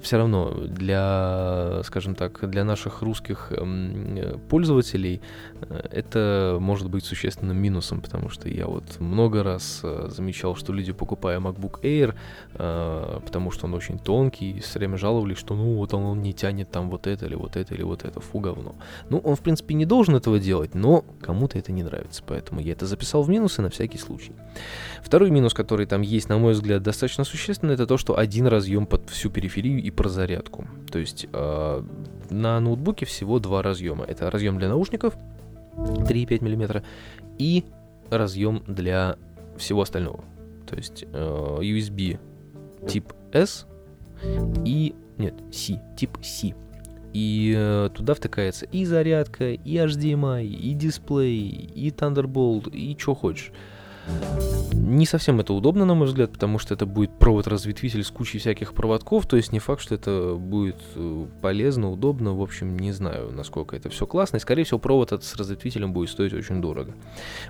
все 0.00 0.16
равно 0.16 0.50
для, 0.50 1.80
скажем 1.84 2.14
так, 2.14 2.48
для 2.48 2.64
наших 2.64 3.02
русских 3.02 3.52
пользователей 4.48 5.20
это 5.90 6.58
может 6.60 6.88
быть 6.88 7.04
существенным 7.04 7.56
минусом, 7.56 8.00
потому 8.00 8.28
что 8.28 8.48
я 8.48 8.66
вот 8.66 9.00
много 9.00 9.42
раз 9.42 9.80
э, 9.82 10.08
замечал, 10.10 10.56
что 10.56 10.72
люди, 10.72 10.92
покупая 10.92 11.38
MacBook 11.40 11.80
Air, 11.82 12.14
э, 12.54 13.20
потому 13.24 13.50
что 13.50 13.66
он 13.66 13.74
очень 13.74 13.98
тонкий, 13.98 14.60
все 14.60 14.78
время 14.78 14.96
жаловались, 14.96 15.38
что 15.38 15.54
ну 15.54 15.76
вот 15.76 15.94
он, 15.94 16.04
он 16.04 16.22
не 16.22 16.32
тянет 16.32 16.70
там 16.70 16.90
вот 16.90 17.06
это 17.06 17.26
или 17.26 17.34
вот 17.34 17.56
это 17.56 17.74
или 17.74 17.82
вот 17.82 18.04
это, 18.04 18.20
фу 18.20 18.40
говно. 18.40 18.74
Ну, 19.10 19.18
он 19.18 19.36
в 19.36 19.40
принципе 19.40 19.74
не 19.74 19.86
должен 19.86 20.16
этого 20.16 20.38
делать, 20.38 20.74
но 20.74 21.04
кому-то 21.20 21.58
это 21.58 21.72
не 21.72 21.82
нравится, 21.82 22.22
поэтому 22.26 22.60
я 22.60 22.72
это 22.72 22.86
записал 22.86 23.22
в 23.22 23.28
минусы 23.28 23.62
на 23.62 23.70
всякий 23.70 23.98
случай. 23.98 24.32
Второй 25.02 25.30
минус, 25.30 25.54
который 25.54 25.86
там 25.86 26.02
есть, 26.02 26.28
на 26.28 26.38
мой 26.38 26.52
взгляд, 26.52 26.82
достаточно 26.82 27.24
существенный, 27.24 27.74
это 27.74 27.86
то, 27.86 27.96
что 27.96 28.18
один 28.18 28.46
разъем 28.46 28.86
под 28.86 29.10
всю 29.10 29.30
периферию 29.30 29.82
и 29.82 29.90
про 29.90 30.08
зарядку. 30.08 30.66
То 30.90 30.98
есть 30.98 31.26
э, 31.32 31.82
на 32.30 32.60
ноутбуке 32.60 33.06
всего 33.06 33.38
два 33.38 33.62
разъема. 33.62 34.04
Это 34.04 34.30
разъем 34.30 34.58
для 34.58 34.68
наушников 34.68 35.14
3,5 35.76 36.42
мм 36.42 36.82
и 37.38 37.64
разъем 38.10 38.62
для 38.66 39.16
всего 39.56 39.82
остального. 39.82 40.24
То 40.66 40.76
есть 40.76 41.04
э, 41.12 41.58
USB 41.60 42.18
тип 42.88 43.12
S 43.32 43.66
и... 44.64 44.94
Нет, 45.16 45.34
C, 45.52 45.80
тип 45.96 46.18
C. 46.22 46.54
И 47.12 47.54
э, 47.56 47.88
туда 47.94 48.14
втыкается 48.14 48.66
и 48.66 48.84
зарядка, 48.84 49.52
и 49.52 49.76
HDMI, 49.76 50.44
и 50.44 50.74
дисплей, 50.74 51.70
и 51.72 51.90
Thunderbolt, 51.90 52.70
и 52.72 52.96
что 52.98 53.14
хочешь. 53.14 53.52
Не 54.84 55.06
совсем 55.06 55.40
это 55.40 55.54
удобно, 55.54 55.84
на 55.86 55.94
мой 55.94 56.06
взгляд, 56.06 56.32
потому 56.32 56.58
что 56.58 56.74
это 56.74 56.84
будет 56.84 57.18
провод-разветвитель 57.18 58.04
с 58.04 58.10
кучей 58.10 58.38
всяких 58.38 58.74
проводков, 58.74 59.26
то 59.26 59.36
есть 59.36 59.50
не 59.50 59.58
факт, 59.58 59.80
что 59.80 59.94
это 59.94 60.34
будет 60.38 60.76
э, 60.94 61.26
полезно, 61.40 61.90
удобно, 61.90 62.34
в 62.34 62.42
общем, 62.42 62.78
не 62.78 62.92
знаю, 62.92 63.32
насколько 63.32 63.76
это 63.76 63.88
все 63.88 64.06
классно, 64.06 64.36
и, 64.36 64.40
скорее 64.40 64.64
всего, 64.64 64.78
провод 64.78 65.12
этот 65.12 65.24
с 65.24 65.36
разветвителем 65.36 65.92
будет 65.92 66.10
стоить 66.10 66.34
очень 66.34 66.60
дорого. 66.60 66.94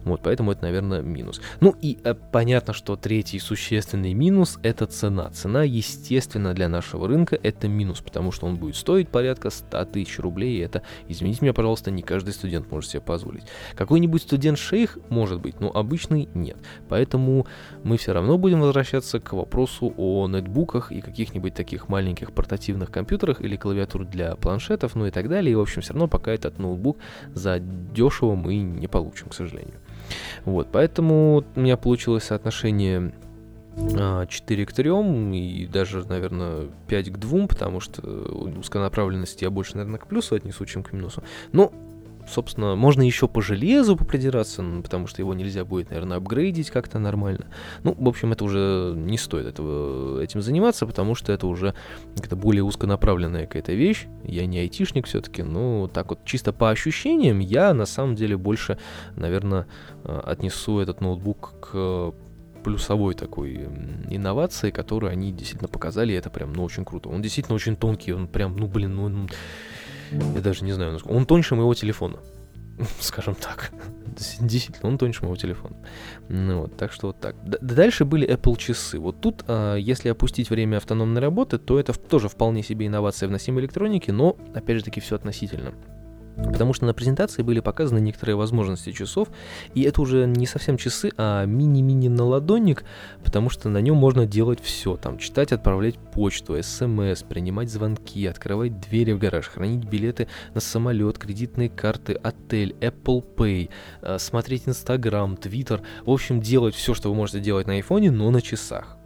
Вот, 0.04 0.20
поэтому 0.22 0.52
это, 0.52 0.62
наверное, 0.62 1.02
минус. 1.02 1.40
Ну 1.60 1.74
и 1.80 1.98
э, 2.04 2.14
понятно, 2.14 2.72
что 2.72 2.94
третий 2.94 3.40
существенный 3.40 4.14
минус— 4.14 4.58
это 4.62 4.86
цена. 4.86 5.30
Цена, 5.30 5.64
естественно, 5.64 6.54
для 6.54 6.68
нашего 6.68 7.08
рынка— 7.08 7.38
это 7.42 7.66
минус, 7.66 8.00
потому 8.00 8.30
что 8.30 8.46
он 8.46 8.56
будет 8.56 8.76
стоить 8.76 9.08
порядка 9.08 9.50
100 9.50 9.86
тысяч 9.86 10.18
рублей, 10.20 10.58
и 10.58 10.60
это, 10.60 10.82
извините 11.08 11.40
меня, 11.42 11.52
пожалуйста, 11.52 11.90
не 11.90 12.02
каждый 12.02 12.32
студент 12.32 12.70
может 12.70 12.90
себе 12.90 13.00
позволить. 13.00 13.44
Какой-нибудь 13.74 14.22
студент-шейх, 14.22 14.98
может 15.08 15.40
быть, 15.40 15.58
но 15.58 15.70
обычный— 15.74 16.28
нет. 16.44 16.56
Поэтому 16.88 17.46
мы 17.82 17.96
все 17.96 18.12
равно 18.12 18.38
будем 18.38 18.60
возвращаться 18.60 19.20
к 19.20 19.32
вопросу 19.32 19.92
о 19.96 20.28
нетбуках 20.28 20.92
и 20.92 21.00
каких-нибудь 21.00 21.54
таких 21.54 21.88
маленьких 21.88 22.32
портативных 22.32 22.90
компьютерах 22.90 23.40
или 23.40 23.56
клавиатур 23.56 24.04
для 24.04 24.36
планшетов, 24.36 24.94
ну 24.94 25.06
и 25.06 25.10
так 25.10 25.28
далее. 25.28 25.52
И, 25.52 25.54
в 25.54 25.60
общем, 25.60 25.82
все 25.82 25.92
равно 25.92 26.08
пока 26.08 26.32
этот 26.32 26.58
ноутбук 26.58 26.98
за 27.32 27.58
дешево 27.58 28.34
мы 28.34 28.56
не 28.56 28.88
получим, 28.88 29.28
к 29.28 29.34
сожалению. 29.34 29.80
Вот, 30.44 30.68
поэтому 30.70 31.44
у 31.56 31.60
меня 31.60 31.76
получилось 31.76 32.24
соотношение 32.24 33.14
4 33.76 34.62
а, 34.62 34.66
к 34.66 34.72
3 34.72 34.90
и 35.36 35.66
даже, 35.66 36.04
наверное, 36.06 36.68
5 36.86 37.10
к 37.10 37.16
2, 37.18 37.46
потому 37.46 37.80
что 37.80 38.02
узконаправленности 38.02 39.44
я 39.44 39.50
больше, 39.50 39.76
наверное, 39.76 39.98
к 39.98 40.06
плюсу 40.06 40.34
отнесу, 40.34 40.64
чем 40.66 40.82
к 40.82 40.92
минусу. 40.92 41.22
Но 41.52 41.72
собственно, 42.28 42.74
можно 42.76 43.02
еще 43.02 43.28
по 43.28 43.42
железу 43.42 43.96
попридираться, 43.96 44.64
потому 44.82 45.06
что 45.06 45.22
его 45.22 45.34
нельзя 45.34 45.64
будет, 45.64 45.90
наверное, 45.90 46.18
апгрейдить 46.18 46.70
как-то 46.70 46.98
нормально. 46.98 47.46
Ну, 47.82 47.94
в 47.98 48.08
общем, 48.08 48.32
это 48.32 48.44
уже 48.44 48.92
не 48.96 49.18
стоит 49.18 49.46
этого, 49.46 50.20
этим 50.20 50.42
заниматься, 50.42 50.86
потому 50.86 51.14
что 51.14 51.32
это 51.32 51.46
уже 51.46 51.74
какая-то 52.14 52.36
более 52.36 52.64
узконаправленная 52.64 53.46
какая-то 53.46 53.72
вещь. 53.72 54.06
Я 54.22 54.46
не 54.46 54.58
айтишник 54.58 55.06
все-таки, 55.06 55.42
но 55.42 55.88
так 55.88 56.10
вот 56.10 56.24
чисто 56.24 56.52
по 56.52 56.70
ощущениям 56.70 57.38
я 57.38 57.74
на 57.74 57.86
самом 57.86 58.14
деле 58.14 58.36
больше, 58.36 58.78
наверное, 59.16 59.66
э, 60.04 60.20
отнесу 60.24 60.78
этот 60.80 61.00
ноутбук 61.00 61.54
к 61.60 62.14
плюсовой 62.64 63.14
такой 63.14 63.68
инновации, 64.10 64.70
которую 64.70 65.12
они 65.12 65.30
действительно 65.30 65.68
показали, 65.68 66.12
и 66.12 66.16
это 66.16 66.30
прям, 66.30 66.52
ну, 66.54 66.64
очень 66.64 66.84
круто. 66.84 67.10
Он 67.10 67.22
действительно 67.22 67.54
очень 67.54 67.76
тонкий, 67.76 68.12
он 68.12 68.26
прям, 68.26 68.56
ну, 68.56 68.66
блин, 68.66 68.96
ну, 68.96 69.28
я 70.12 70.40
даже 70.40 70.64
не 70.64 70.72
знаю. 70.72 70.98
Он 71.04 71.26
тоньше 71.26 71.54
моего 71.54 71.74
телефона. 71.74 72.18
Скажем 73.00 73.34
так. 73.34 73.72
Действительно, 74.40 74.88
он 74.88 74.98
тоньше 74.98 75.22
моего 75.22 75.36
телефона. 75.36 75.76
Ну 76.28 76.62
вот, 76.62 76.76
так 76.76 76.92
что 76.92 77.08
вот 77.08 77.20
так. 77.20 77.36
Д- 77.44 77.58
дальше 77.60 78.04
были 78.04 78.28
Apple 78.28 78.56
часы. 78.56 78.98
Вот 78.98 79.20
тут, 79.20 79.44
а, 79.46 79.76
если 79.76 80.08
опустить 80.08 80.50
время 80.50 80.76
автономной 80.76 81.20
работы, 81.20 81.58
то 81.58 81.78
это 81.78 81.92
тоже 81.92 82.28
вполне 82.28 82.62
себе 82.62 82.86
инновация 82.86 83.28
в 83.28 83.32
носимой 83.32 83.62
электронике, 83.62 84.12
но, 84.12 84.36
опять 84.54 84.78
же 84.78 84.84
таки, 84.84 85.00
все 85.00 85.16
относительно. 85.16 85.72
Потому 86.36 86.72
что 86.72 86.84
на 86.86 86.94
презентации 86.94 87.42
были 87.42 87.60
показаны 87.60 87.98
некоторые 88.00 88.36
возможности 88.36 88.92
часов, 88.92 89.28
и 89.74 89.82
это 89.82 90.00
уже 90.00 90.26
не 90.26 90.46
совсем 90.46 90.76
часы, 90.76 91.10
а 91.16 91.44
мини-мини 91.44 92.08
наладонник, 92.08 92.84
потому 93.22 93.50
что 93.50 93.68
на 93.68 93.78
нем 93.78 93.96
можно 93.96 94.26
делать 94.26 94.60
все, 94.60 94.96
там 94.96 95.18
читать, 95.18 95.52
отправлять 95.52 95.98
почту, 95.98 96.60
смс, 96.62 97.22
принимать 97.22 97.70
звонки, 97.70 98.26
открывать 98.26 98.80
двери 98.80 99.12
в 99.12 99.18
гараж, 99.18 99.48
хранить 99.48 99.84
билеты 99.84 100.28
на 100.54 100.60
самолет, 100.60 101.18
кредитные 101.18 101.68
карты, 101.68 102.14
отель, 102.14 102.74
Apple 102.80 103.24
Pay, 103.36 103.70
э, 104.02 104.18
смотреть 104.18 104.66
Instagram, 104.66 105.34
Twitter, 105.34 105.82
в 106.04 106.10
общем, 106.10 106.40
делать 106.40 106.74
все, 106.74 106.94
что 106.94 107.10
вы 107.10 107.14
можете 107.14 107.40
делать 107.40 107.66
на 107.66 107.74
айфоне, 107.74 108.10
но 108.10 108.30
на 108.30 108.40
часах. 108.40 108.96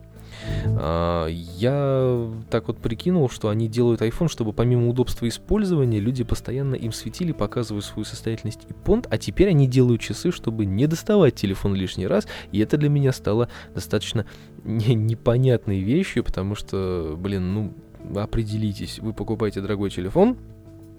А, 0.80 1.26
я 1.26 2.28
так 2.50 2.68
вот 2.68 2.78
прикинул, 2.78 3.28
что 3.28 3.48
они 3.48 3.68
делают 3.68 4.00
iPhone, 4.00 4.28
чтобы 4.28 4.52
помимо 4.52 4.88
удобства 4.88 5.26
использования, 5.28 6.00
люди 6.00 6.24
постоянно 6.24 6.74
им 6.74 6.92
светили, 6.92 7.32
показывая 7.32 7.82
свою 7.82 8.04
состоятельность 8.04 8.60
и 8.68 8.72
понт, 8.72 9.06
а 9.10 9.18
теперь 9.18 9.48
они 9.48 9.66
делают 9.66 10.00
часы, 10.00 10.30
чтобы 10.32 10.64
не 10.64 10.86
доставать 10.86 11.34
телефон 11.34 11.74
лишний 11.74 12.06
раз, 12.06 12.26
и 12.52 12.60
это 12.60 12.76
для 12.76 12.88
меня 12.88 13.12
стало 13.12 13.48
достаточно 13.74 14.26
не 14.64 14.94
непонятной 14.94 15.80
вещью, 15.80 16.24
потому 16.24 16.54
что, 16.54 17.16
блин, 17.18 17.54
ну, 17.54 17.74
определитесь, 18.16 18.98
вы 18.98 19.12
покупаете 19.12 19.60
дорогой 19.60 19.90
телефон, 19.90 20.36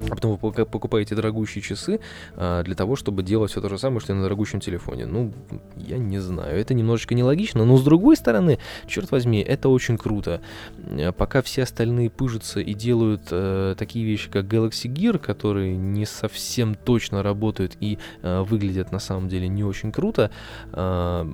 а 0.08 0.16
потом 0.16 0.38
вы 0.42 0.66
покупаете 0.66 1.16
дорогущие 1.16 1.62
часы 1.62 2.00
а, 2.36 2.64
для 2.64 2.76
того, 2.76 2.96
чтобы 2.96 3.24
делать 3.24 3.52
все 3.52 3.62
то 3.62 3.70
же 3.70 3.78
самое, 3.78 4.00
что 4.00 4.14
и 4.14 4.16
на 4.16 4.24
дорогущем 4.24 4.60
телефоне. 4.60 5.06
Ну, 5.06 5.34
я 5.76 5.98
не 5.98 6.20
знаю, 6.20 6.58
это 6.58 6.74
немножечко 6.74 7.16
нелогично, 7.16 7.66
но 7.66 7.78
с 7.78 7.84
другой 7.84 8.16
стороны, 8.16 8.60
черт 8.88 9.12
возьми, 9.12 9.42
это 9.42 9.70
очень 9.70 9.98
круто. 9.98 10.42
А, 10.78 11.12
пока 11.12 11.42
все 11.42 11.64
остальные 11.64 12.10
пыжатся 12.10 12.60
и 12.60 12.74
делают 12.74 13.24
э, 13.32 13.76
такие 13.78 14.06
вещи, 14.06 14.30
как 14.30 14.46
Galaxy 14.46 14.92
Gear, 14.92 15.20
которые 15.20 15.76
не 15.76 16.06
совсем 16.06 16.76
точно 16.76 17.24
работают 17.24 17.76
и 17.80 17.98
э, 18.22 18.42
выглядят 18.42 18.92
на 18.92 19.00
самом 19.00 19.28
деле 19.28 19.48
не 19.48 19.64
очень 19.64 19.92
круто, 19.92 20.32
э, 20.72 21.32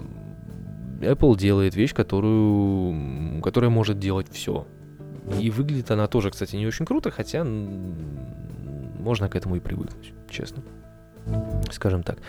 Apple 1.01 1.37
делает 1.37 1.75
вещь, 1.75 1.93
которую, 1.93 3.41
которая 3.41 3.69
может 3.69 3.99
делать 3.99 4.27
все. 4.31 4.65
И 5.39 5.49
выглядит 5.49 5.91
она 5.91 6.07
тоже, 6.07 6.31
кстати, 6.31 6.55
не 6.55 6.67
очень 6.67 6.85
круто, 6.85 7.11
хотя 7.11 7.43
можно 7.43 9.29
к 9.29 9.35
этому 9.35 9.55
и 9.55 9.59
привыкнуть, 9.59 10.13
честно 10.29 10.63
скажем 11.71 12.03
так. 12.03 12.19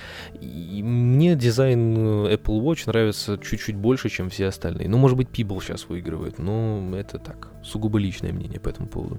И 0.40 0.82
мне 0.82 1.34
дизайн 1.36 1.96
э, 1.96 2.34
Apple 2.34 2.60
Watch 2.60 2.84
нравится 2.86 3.38
чуть-чуть 3.38 3.76
больше, 3.76 4.08
чем 4.08 4.30
все 4.30 4.46
остальные. 4.46 4.88
Ну, 4.88 4.98
может 4.98 5.16
быть, 5.16 5.28
Pebble 5.28 5.62
сейчас 5.62 5.88
выигрывает, 5.88 6.38
но 6.38 6.96
это 6.96 7.18
так, 7.18 7.50
сугубо 7.66 7.98
личное 7.98 8.32
мнение 8.32 8.60
по 8.60 8.68
этому 8.68 8.88
поводу. 8.88 9.18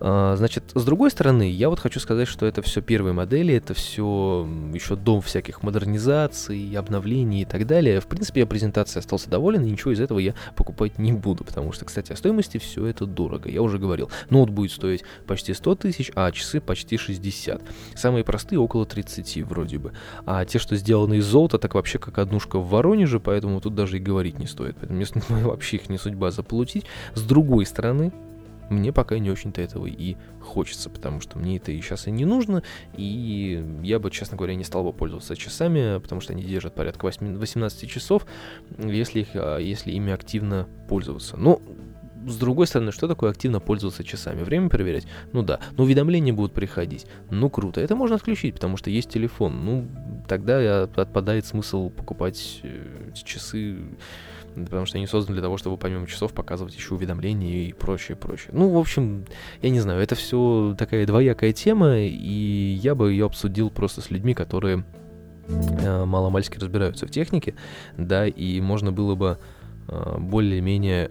А, 0.00 0.36
значит, 0.36 0.64
с 0.74 0.84
другой 0.84 1.10
стороны, 1.10 1.50
я 1.50 1.68
вот 1.68 1.80
хочу 1.80 2.00
сказать, 2.00 2.28
что 2.28 2.46
это 2.46 2.62
все 2.62 2.80
первые 2.80 3.12
модели, 3.12 3.54
это 3.54 3.74
все 3.74 4.46
еще 4.72 4.96
дом 4.96 5.20
всяких 5.20 5.62
модернизаций, 5.62 6.74
обновлений 6.76 7.42
и 7.42 7.44
так 7.44 7.66
далее. 7.66 8.00
В 8.00 8.06
принципе, 8.06 8.40
я 8.40 8.46
презентацией 8.46 9.00
остался 9.00 9.28
доволен, 9.28 9.64
и 9.64 9.70
ничего 9.70 9.92
из 9.92 10.00
этого 10.00 10.18
я 10.18 10.34
покупать 10.56 10.98
не 10.98 11.12
буду, 11.12 11.44
потому 11.44 11.72
что, 11.72 11.84
кстати, 11.84 12.12
о 12.12 12.16
стоимости 12.16 12.58
все 12.58 12.86
это 12.86 13.06
дорого. 13.06 13.50
Я 13.50 13.62
уже 13.62 13.78
говорил, 13.78 14.10
ноут 14.30 14.50
будет 14.50 14.72
стоить 14.72 15.04
почти 15.26 15.54
100 15.54 15.74
тысяч, 15.76 16.12
а 16.14 16.30
часы 16.32 16.60
почти 16.60 16.96
60. 16.96 17.62
Самые 17.94 18.24
простые 18.24 18.58
около 18.58 18.86
30 18.86 19.42
вроде 19.44 19.78
бы. 19.78 19.92
А 20.26 20.44
те, 20.44 20.58
что 20.58 20.76
сделаны 20.76 21.14
из 21.14 21.24
золота, 21.24 21.58
так 21.58 21.74
вообще 21.74 21.98
как 21.98 22.18
однушка 22.18 22.58
в 22.58 22.68
Воронеже, 22.68 23.20
поэтому 23.20 23.60
тут 23.60 23.74
даже 23.74 23.96
и 23.96 24.00
говорить 24.00 24.38
не 24.38 24.46
стоит. 24.46 24.76
Поэтому 24.76 24.98
мне 24.98 25.06
вообще 25.44 25.76
их 25.76 25.88
не 25.88 25.98
судьба 25.98 26.30
заполучить. 26.30 26.84
С 27.14 27.22
другой 27.22 27.63
стороны, 27.66 28.12
мне 28.70 28.92
пока 28.92 29.18
не 29.18 29.30
очень-то 29.30 29.60
этого 29.60 29.86
и 29.86 30.16
хочется, 30.40 30.90
потому 30.90 31.20
что 31.20 31.38
мне 31.38 31.56
это 31.56 31.72
и 31.72 31.80
сейчас 31.80 32.06
и 32.06 32.10
не 32.10 32.24
нужно, 32.24 32.62
и 32.96 33.64
я 33.82 33.98
бы, 33.98 34.10
честно 34.10 34.36
говоря, 34.36 34.54
не 34.54 34.64
стал 34.64 34.84
бы 34.84 34.92
пользоваться 34.92 35.36
часами, 35.36 35.98
потому 36.00 36.20
что 36.20 36.32
они 36.32 36.42
держат 36.42 36.74
порядка 36.74 37.04
8, 37.04 37.36
18 37.36 37.90
часов, 37.90 38.26
если, 38.78 39.20
их, 39.20 39.28
а, 39.34 39.58
если 39.58 39.92
ими 39.92 40.12
активно 40.12 40.66
пользоваться. 40.88 41.36
Но 41.36 41.60
с 42.26 42.36
другой 42.36 42.66
стороны, 42.66 42.90
что 42.90 43.06
такое 43.06 43.30
активно 43.30 43.60
пользоваться 43.60 44.02
часами? 44.02 44.42
Время 44.42 44.70
проверять? 44.70 45.06
Ну 45.32 45.42
да. 45.42 45.60
Но 45.76 45.84
уведомления 45.84 46.32
будут 46.32 46.54
приходить. 46.54 47.06
Ну 47.30 47.50
круто. 47.50 47.82
Это 47.82 47.96
можно 47.96 48.16
отключить, 48.16 48.54
потому 48.54 48.78
что 48.78 48.88
есть 48.88 49.10
телефон. 49.10 49.64
Ну, 49.64 49.88
тогда 50.26 50.84
отпадает 50.84 51.44
смысл 51.44 51.90
покупать 51.90 52.60
э, 52.62 53.10
часы 53.24 53.78
потому 54.54 54.86
что 54.86 54.98
они 54.98 55.06
созданы 55.06 55.34
для 55.34 55.42
того, 55.42 55.56
чтобы 55.56 55.76
помимо 55.76 56.06
часов 56.06 56.32
показывать 56.32 56.74
еще 56.74 56.94
уведомления 56.94 57.68
и 57.68 57.72
прочее, 57.72 58.16
прочее. 58.16 58.50
Ну, 58.52 58.68
в 58.68 58.78
общем, 58.78 59.24
я 59.62 59.70
не 59.70 59.80
знаю, 59.80 60.00
это 60.00 60.14
все 60.14 60.74
такая 60.78 61.06
двоякая 61.06 61.52
тема, 61.52 61.98
и 61.98 62.78
я 62.80 62.94
бы 62.94 63.12
ее 63.12 63.26
обсудил 63.26 63.70
просто 63.70 64.00
с 64.00 64.10
людьми, 64.10 64.34
которые 64.34 64.84
э, 65.48 66.04
маломальски 66.04 66.58
разбираются 66.58 67.06
в 67.06 67.10
технике, 67.10 67.54
да, 67.96 68.26
и 68.26 68.60
можно 68.60 68.92
было 68.92 69.14
бы 69.14 69.38
э, 69.88 70.16
более-менее 70.18 71.10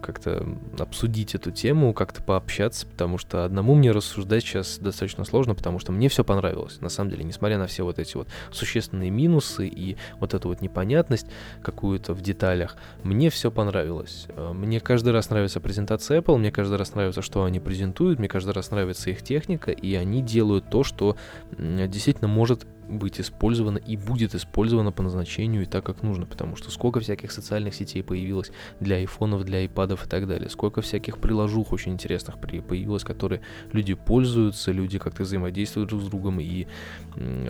как-то 0.00 0.46
обсудить 0.78 1.34
эту 1.34 1.50
тему, 1.50 1.92
как-то 1.92 2.22
пообщаться, 2.22 2.86
потому 2.86 3.18
что 3.18 3.44
одному 3.44 3.74
мне 3.74 3.92
рассуждать 3.92 4.42
сейчас 4.42 4.78
достаточно 4.78 5.24
сложно, 5.24 5.54
потому 5.54 5.78
что 5.78 5.92
мне 5.92 6.08
все 6.08 6.24
понравилось, 6.24 6.80
на 6.80 6.88
самом 6.88 7.10
деле, 7.10 7.24
несмотря 7.24 7.58
на 7.58 7.66
все 7.66 7.84
вот 7.84 7.98
эти 7.98 8.16
вот 8.16 8.28
существенные 8.50 9.10
минусы 9.10 9.66
и 9.66 9.96
вот 10.20 10.34
эту 10.34 10.48
вот 10.48 10.60
непонятность 10.60 11.26
какую-то 11.62 12.14
в 12.14 12.20
деталях, 12.20 12.76
мне 13.02 13.30
все 13.30 13.50
понравилось. 13.50 14.26
Э, 14.28 14.52
мне 14.52 14.80
каждый 14.80 15.12
раз 15.12 15.30
нравится 15.30 15.60
презентация 15.60 16.20
Apple, 16.20 16.36
мне 16.38 16.50
каждый 16.50 16.76
раз 16.78 16.94
нравится, 16.94 17.22
что 17.22 17.44
они 17.44 17.60
презентуют, 17.60 18.18
мне 18.18 18.28
каждый 18.28 18.52
раз 18.52 18.70
нравится 18.70 19.10
их 19.10 19.22
техника, 19.22 19.70
и 19.70 19.94
они 19.94 20.22
делают 20.22 20.70
то, 20.70 20.84
что 20.84 21.16
действительно 21.56 22.28
может 22.28 22.66
быть 22.88 23.20
использовано 23.20 23.78
и 23.78 23.96
будет 23.96 24.34
использовано 24.34 24.92
по 24.92 25.02
назначению 25.02 25.62
и 25.62 25.66
так, 25.66 25.84
как 25.84 26.02
нужно, 26.02 26.26
потому 26.26 26.56
что 26.56 26.70
сколько 26.70 27.00
всяких 27.00 27.32
социальных 27.32 27.74
сетей 27.74 28.02
появилось 28.02 28.50
для 28.80 28.96
айфонов, 28.96 29.44
для 29.44 29.58
айпадов 29.58 30.06
и 30.06 30.08
так 30.08 30.26
далее, 30.26 30.48
сколько 30.48 30.80
всяких 30.80 31.18
приложух 31.18 31.72
очень 31.72 31.92
интересных 31.92 32.38
появилось, 32.38 33.04
которые 33.04 33.42
люди 33.72 33.94
пользуются, 33.94 34.72
люди 34.72 34.98
как-то 34.98 35.22
взаимодействуют 35.22 35.90
друг 35.90 36.02
с 36.02 36.06
другом 36.06 36.40
и 36.40 36.66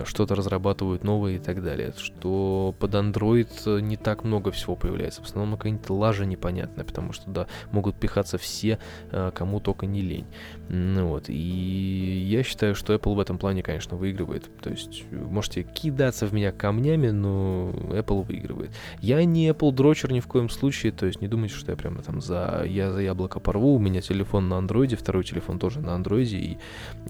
что-то 0.05 0.35
разрабатывают 0.35 1.03
новое 1.03 1.35
и 1.35 1.39
так 1.39 1.63
далее, 1.63 1.93
что 1.97 2.75
под 2.79 2.93
Android 2.95 3.81
не 3.81 3.97
так 3.97 4.23
много 4.23 4.51
всего 4.51 4.75
появляется, 4.75 5.21
в 5.21 5.25
основном 5.25 5.57
какая-нибудь 5.57 5.89
лажа 5.89 6.25
непонятная, 6.25 6.85
потому 6.85 7.13
что, 7.13 7.29
да, 7.29 7.47
могут 7.71 7.95
пихаться 7.95 8.37
все, 8.37 8.79
э, 9.11 9.31
кому 9.33 9.59
только 9.59 9.85
не 9.85 10.01
лень. 10.01 10.27
Вот, 10.69 11.29
и 11.29 12.25
я 12.27 12.43
считаю, 12.43 12.75
что 12.75 12.93
Apple 12.93 13.15
в 13.15 13.19
этом 13.19 13.37
плане, 13.37 13.63
конечно, 13.63 13.97
выигрывает, 13.97 14.49
то 14.61 14.69
есть 14.69 15.03
можете 15.29 15.63
кидаться 15.63 16.25
в 16.25 16.33
меня 16.33 16.51
камнями, 16.51 17.09
но 17.09 17.71
Apple 17.89 18.23
выигрывает. 18.23 18.71
Я 18.99 19.23
не 19.23 19.49
Apple 19.49 19.71
дрочер 19.71 20.11
ни 20.11 20.19
в 20.19 20.27
коем 20.27 20.49
случае, 20.49 20.91
то 20.91 21.05
есть 21.05 21.21
не 21.21 21.27
думайте, 21.27 21.55
что 21.55 21.71
я 21.71 21.77
прямо 21.77 22.01
там 22.01 22.21
за, 22.21 22.63
я 22.65 22.91
за 22.91 23.01
яблоко 23.01 23.39
порву, 23.39 23.75
у 23.75 23.79
меня 23.79 24.01
телефон 24.01 24.49
на 24.49 24.57
андроиде, 24.57 24.95
второй 24.95 25.23
телефон 25.23 25.59
тоже 25.59 25.79
на 25.79 25.95
андроиде, 25.95 26.37
и, 26.37 26.57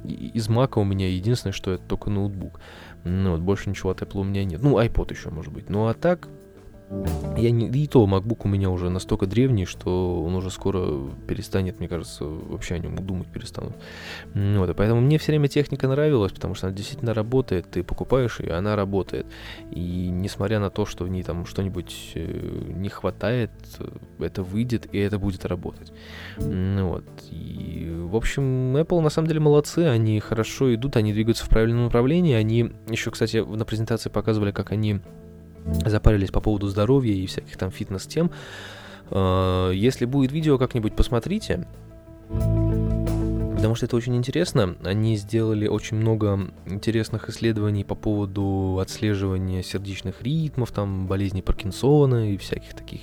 и 0.04 0.32
из 0.34 0.50
мака 0.50 0.80
у 0.80 0.84
меня 0.84 1.10
единственное, 1.10 1.54
что 1.54 1.72
это 1.72 1.84
только 1.84 2.10
ноутбук. 2.10 2.60
Ну 3.04 3.32
вот, 3.32 3.42
больше 3.42 3.70
ничего 3.70 3.92
от 3.92 4.02
Apple 4.02 4.20
у 4.20 4.24
меня 4.24 4.44
нет. 4.44 4.62
Ну, 4.62 4.78
iPod 4.80 5.14
еще 5.14 5.30
может 5.30 5.54
быть. 5.54 5.70
Ну 5.70 5.88
а 5.88 5.94
так, 5.94 6.28
я 7.38 7.52
не, 7.52 7.68
и 7.68 7.88
то 7.88 8.06
MacBook 8.06 8.42
у 8.44 8.48
меня 8.48 8.70
уже 8.70 8.90
настолько 8.90 9.28
древний, 9.28 9.66
что 9.66 10.24
он 10.24 10.34
уже 10.36 10.50
скоро 10.50 11.08
перестанет, 11.28 11.80
мне 11.80 11.88
кажется, 11.88 12.26
вообще 12.26 12.76
о 12.76 12.80
нем 12.80 12.96
думать 12.96 13.28
перестанут. 13.28 13.76
Вот, 14.34 14.70
и 14.70 14.74
поэтому 14.74 15.02
мне 15.02 15.18
все 15.18 15.32
время 15.32 15.48
техника 15.48 15.88
нравилась, 15.88 16.32
потому 16.32 16.56
что 16.56 16.68
она 16.68 16.76
действительно 16.76 17.14
работает, 17.14 17.70
ты 17.70 17.84
покупаешь 17.84 18.40
ее, 18.40 18.54
она 18.54 18.76
работает. 18.76 19.28
И 19.72 20.10
несмотря 20.10 20.60
на 20.60 20.70
то, 20.70 20.86
что 20.86 21.04
в 21.06 21.10
ней 21.10 21.24
там 21.24 21.46
что-нибудь 21.46 22.14
э, 22.16 22.72
не 22.76 22.90
хватает, 22.90 23.52
это 24.20 24.44
выйдет 24.44 24.94
и 24.94 24.98
это 24.98 25.20
будет 25.20 25.46
работать. 25.46 25.94
Вот. 26.38 27.06
И, 27.30 27.88
в 27.90 28.16
общем, 28.16 28.76
Apple 28.76 29.00
на 29.02 29.10
самом 29.10 29.28
деле 29.28 29.40
молодцы, 29.40 29.80
они 29.80 30.20
хорошо 30.20 30.74
идут, 30.74 30.98
они 30.98 31.14
двигаются 31.14 31.46
в 31.46 31.50
правильном 31.50 31.86
направлении. 31.86 32.34
Они 32.34 32.72
еще, 32.90 33.12
кстати, 33.12 33.38
на 33.38 33.64
презентации 33.66 34.10
показывали, 34.10 34.52
как 34.52 34.72
они 34.72 35.02
запарились 35.86 36.32
по 36.32 36.42
поводу 36.42 36.68
здоровья 36.68 37.14
и 37.14 37.26
всяких 37.26 37.58
там 37.58 37.72
фитнес-тем. 37.72 38.32
А, 39.12 39.72
если 39.72 40.06
будет 40.06 40.32
видео, 40.32 40.58
как-нибудь 40.58 40.96
посмотрите. 40.96 41.68
Потому 42.28 43.76
что 43.76 43.88
это 43.88 43.98
очень 43.98 44.16
интересно. 44.16 44.78
Они 44.84 45.18
сделали 45.18 45.68
очень 45.68 45.98
много 45.98 46.52
интересных 46.66 47.28
исследований 47.30 47.84
по 47.84 47.94
поводу 47.94 48.80
отслеживания 48.82 49.64
сердечных 49.64 50.22
ритмов, 50.22 50.72
там, 50.72 51.08
болезни 51.08 51.42
Паркинсона 51.42 52.32
и 52.32 52.38
всяких 52.38 52.74
таких 52.74 53.02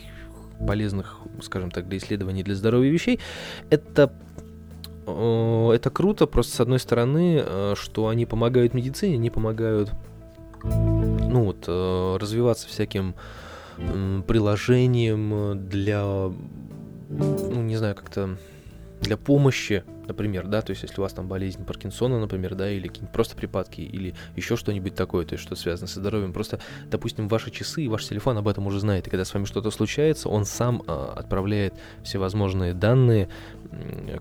полезных, 0.67 1.19
скажем 1.43 1.71
так, 1.71 1.89
для 1.89 1.99
исследований 1.99 2.43
для 2.43 2.55
здоровья 2.55 2.91
вещей. 2.91 3.21
Это 3.69 4.13
это 5.07 5.91
круто, 5.93 6.27
просто 6.27 6.57
с 6.57 6.61
одной 6.61 6.81
стороны, 6.81 7.41
э, 7.45 7.75
что 7.77 8.09
они 8.09 8.27
помогают 8.27 8.75
медицине, 8.75 9.15
они 9.15 9.31
помогают 9.31 9.93
ну 10.63 11.45
вот, 11.45 11.65
э, 11.67 12.17
развиваться 12.21 12.69
всяким 12.69 13.15
приложением 14.27 15.69
для, 15.69 16.03
ну 17.11 17.63
не 17.63 17.77
знаю, 17.77 17.95
как-то 17.95 18.39
для 19.01 19.17
помощи 19.17 19.85
например, 20.07 20.47
да, 20.47 20.63
то 20.63 20.71
есть 20.71 20.83
если 20.83 21.01
у 21.01 21.03
вас 21.03 21.13
там 21.13 21.29
болезнь 21.29 21.65
Паркинсона, 21.65 22.19
например, 22.19 22.55
да, 22.55 22.71
или 22.71 22.89
какие-нибудь 22.89 23.13
просто 23.13 23.37
припадки, 23.37 23.81
или 23.81 24.15
еще 24.35 24.57
что-нибудь 24.57 24.95
такое, 24.95 25.27
то 25.27 25.35
есть 25.35 25.43
что 25.43 25.57
связано 25.57 25.89
со 25.89 26.01
здоровьем, 26.01 26.33
просто, 26.33 26.61
допустим, 26.91 27.29
ваши 27.29 27.51
часы 27.51 27.83
и 27.83 27.89
ваш 27.89 28.05
телефон 28.07 28.39
об 28.39 28.49
этом 28.49 28.67
уже 28.67 28.81
знает, 28.81 29.07
и 29.07 29.11
когда 29.11 29.25
с 29.25 29.33
вами 29.33 29.45
что-то 29.45 29.71
случается, 29.71 30.29
он 30.29 30.45
сам 30.45 30.83
а, 30.87 31.15
отправляет 31.17 31.75
всевозможные 32.03 32.75
данные, 32.75 33.29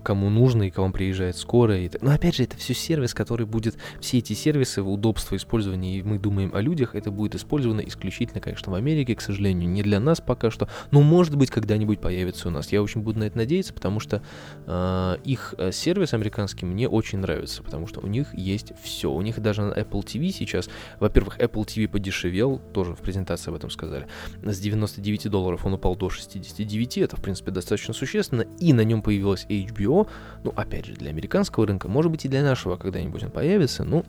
кому 0.02 0.30
нужно 0.30 0.64
и 0.64 0.70
к 0.70 0.78
вам 0.78 0.92
приезжает 0.92 1.36
скорая. 1.36 1.80
И... 1.80 1.90
Но 2.00 2.10
опять 2.10 2.36
же, 2.36 2.44
это 2.44 2.56
все 2.56 2.74
сервис, 2.74 3.14
который 3.14 3.46
будет, 3.46 3.76
все 4.00 4.18
эти 4.18 4.32
сервисы, 4.32 4.82
удобства 4.82 5.36
использования, 5.36 5.98
и 5.98 6.02
мы 6.02 6.18
думаем 6.18 6.54
о 6.54 6.60
людях, 6.60 6.94
это 6.94 7.10
будет 7.10 7.34
использовано 7.34 7.80
исключительно, 7.80 8.40
конечно, 8.40 8.72
в 8.72 8.74
Америке, 8.74 9.14
к 9.14 9.20
сожалению, 9.20 9.68
не 9.68 9.82
для 9.82 10.00
нас 10.00 10.20
пока 10.20 10.50
что, 10.50 10.68
но 10.90 11.02
может 11.02 11.36
быть 11.36 11.50
когда-нибудь 11.50 12.00
появится 12.00 12.48
у 12.48 12.50
нас. 12.50 12.72
Я 12.72 12.82
очень 12.82 13.02
буду 13.02 13.20
на 13.20 13.24
это 13.24 13.36
надеяться, 13.38 13.72
потому 13.72 14.00
что 14.00 14.22
а, 14.66 15.16
э, 15.16 15.20
их 15.24 15.54
сервис 15.76 16.14
американский 16.14 16.66
мне 16.66 16.88
очень 16.88 17.18
нравится, 17.18 17.62
потому 17.62 17.86
что 17.86 18.00
у 18.00 18.06
них 18.06 18.34
есть 18.34 18.72
все. 18.82 19.10
У 19.10 19.20
них 19.22 19.40
даже 19.40 19.62
на 19.62 19.72
Apple 19.72 20.04
TV 20.04 20.30
сейчас, 20.30 20.68
во-первых, 20.98 21.38
Apple 21.38 21.64
TV 21.64 21.88
подешевел, 21.88 22.60
тоже 22.72 22.94
в 22.94 23.00
презентации 23.00 23.50
об 23.50 23.56
этом 23.56 23.70
сказали. 23.70 24.06
С 24.42 24.58
99 24.58 25.30
долларов 25.30 25.64
он 25.64 25.74
упал 25.74 25.96
до 25.96 26.10
69, 26.10 26.98
это, 26.98 27.16
в 27.16 27.22
принципе, 27.22 27.50
достаточно 27.50 27.94
существенно, 27.94 28.42
и 28.58 28.72
на 28.72 28.82
нем 28.82 29.02
появилась 29.02 29.46
HBO, 29.48 30.08
ну, 30.44 30.52
опять 30.56 30.86
же, 30.86 30.94
для 30.94 31.10
американского 31.10 31.66
рынка, 31.66 31.88
может 31.88 32.10
быть, 32.10 32.24
и 32.24 32.28
для 32.28 32.42
нашего 32.42 32.76
когда-нибудь 32.76 33.22
он 33.22 33.30
появится, 33.30 33.84
ну, 33.84 34.04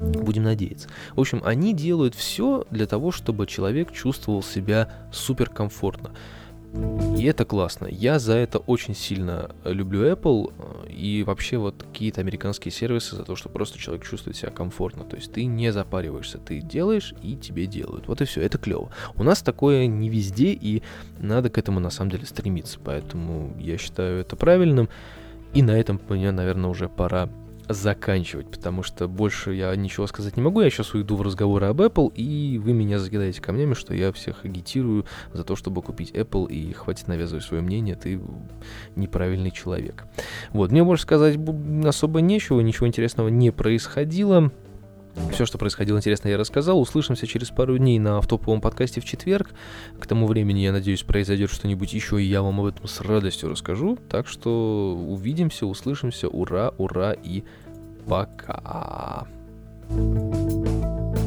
Будем 0.00 0.44
надеяться. 0.44 0.88
В 1.16 1.20
общем, 1.20 1.42
они 1.44 1.74
делают 1.74 2.14
все 2.14 2.64
для 2.70 2.86
того, 2.86 3.10
чтобы 3.10 3.46
человек 3.46 3.92
чувствовал 3.92 4.42
себя 4.42 4.88
суперкомфортно. 5.12 6.12
И 7.16 7.24
это 7.24 7.44
классно. 7.44 7.86
Я 7.90 8.18
за 8.18 8.34
это 8.34 8.58
очень 8.58 8.94
сильно 8.94 9.50
люблю 9.64 10.04
Apple 10.04 10.52
э, 10.86 10.90
и 10.90 11.24
вообще 11.24 11.56
вот 11.56 11.82
какие-то 11.82 12.20
американские 12.20 12.70
сервисы 12.70 13.16
за 13.16 13.24
то, 13.24 13.34
что 13.34 13.48
просто 13.48 13.78
человек 13.78 14.06
чувствует 14.06 14.36
себя 14.36 14.50
комфортно. 14.50 15.04
То 15.04 15.16
есть 15.16 15.32
ты 15.32 15.44
не 15.44 15.72
запариваешься, 15.72 16.38
ты 16.38 16.60
делаешь 16.60 17.14
и 17.22 17.36
тебе 17.36 17.66
делают. 17.66 18.06
Вот 18.06 18.20
и 18.20 18.24
все, 18.24 18.42
это 18.42 18.58
клево. 18.58 18.90
У 19.16 19.24
нас 19.24 19.42
такое 19.42 19.86
не 19.86 20.08
везде 20.08 20.52
и 20.52 20.82
надо 21.18 21.50
к 21.50 21.58
этому 21.58 21.80
на 21.80 21.90
самом 21.90 22.10
деле 22.10 22.26
стремиться. 22.26 22.78
Поэтому 22.84 23.52
я 23.58 23.78
считаю 23.78 24.20
это 24.20 24.36
правильным. 24.36 24.88
И 25.54 25.62
на 25.62 25.72
этом 25.72 26.00
мне, 26.08 26.30
наверное, 26.30 26.70
уже 26.70 26.88
пора 26.88 27.28
заканчивать, 27.68 28.50
потому 28.50 28.82
что 28.82 29.08
больше 29.08 29.54
я 29.54 29.74
ничего 29.76 30.06
сказать 30.06 30.36
не 30.36 30.42
могу. 30.42 30.60
Я 30.60 30.70
сейчас 30.70 30.94
уйду 30.94 31.16
в 31.16 31.22
разговоры 31.22 31.66
об 31.66 31.80
Apple, 31.80 32.12
и 32.14 32.58
вы 32.58 32.72
меня 32.72 32.98
закидаете 32.98 33.40
камнями, 33.40 33.74
что 33.74 33.94
я 33.94 34.12
всех 34.12 34.44
агитирую 34.44 35.06
за 35.32 35.44
то, 35.44 35.56
чтобы 35.56 35.82
купить 35.82 36.12
Apple, 36.12 36.50
и 36.50 36.72
хватит 36.72 37.08
навязывать 37.08 37.44
свое 37.44 37.62
мнение, 37.62 37.94
ты 37.94 38.20
неправильный 38.96 39.50
человек. 39.50 40.04
Вот, 40.50 40.70
мне 40.72 40.82
больше 40.82 41.02
сказать 41.02 41.38
особо 41.84 42.20
нечего, 42.20 42.60
ничего 42.60 42.86
интересного 42.86 43.28
не 43.28 43.50
происходило. 43.50 44.50
Все, 45.32 45.46
что 45.46 45.58
происходило 45.58 45.98
интересно, 45.98 46.28
я 46.28 46.36
рассказал. 46.36 46.80
Услышимся 46.80 47.26
через 47.26 47.50
пару 47.50 47.78
дней 47.78 47.98
на 47.98 48.18
автоповом 48.18 48.60
подкасте 48.60 49.00
в 49.00 49.04
четверг. 49.04 49.50
К 50.00 50.06
тому 50.06 50.26
времени, 50.26 50.60
я 50.60 50.72
надеюсь, 50.72 51.02
произойдет 51.02 51.50
что-нибудь 51.50 51.92
еще, 51.92 52.20
и 52.20 52.26
я 52.26 52.42
вам 52.42 52.60
об 52.60 52.66
этом 52.66 52.88
с 52.88 53.00
радостью 53.00 53.50
расскажу. 53.50 53.98
Так 54.08 54.26
что 54.26 54.96
увидимся, 55.08 55.66
услышимся. 55.66 56.28
Ура, 56.28 56.72
ура 56.78 57.12
и 57.12 57.44
пока. 58.06 59.26
thank 59.90 60.66
you 60.66 61.17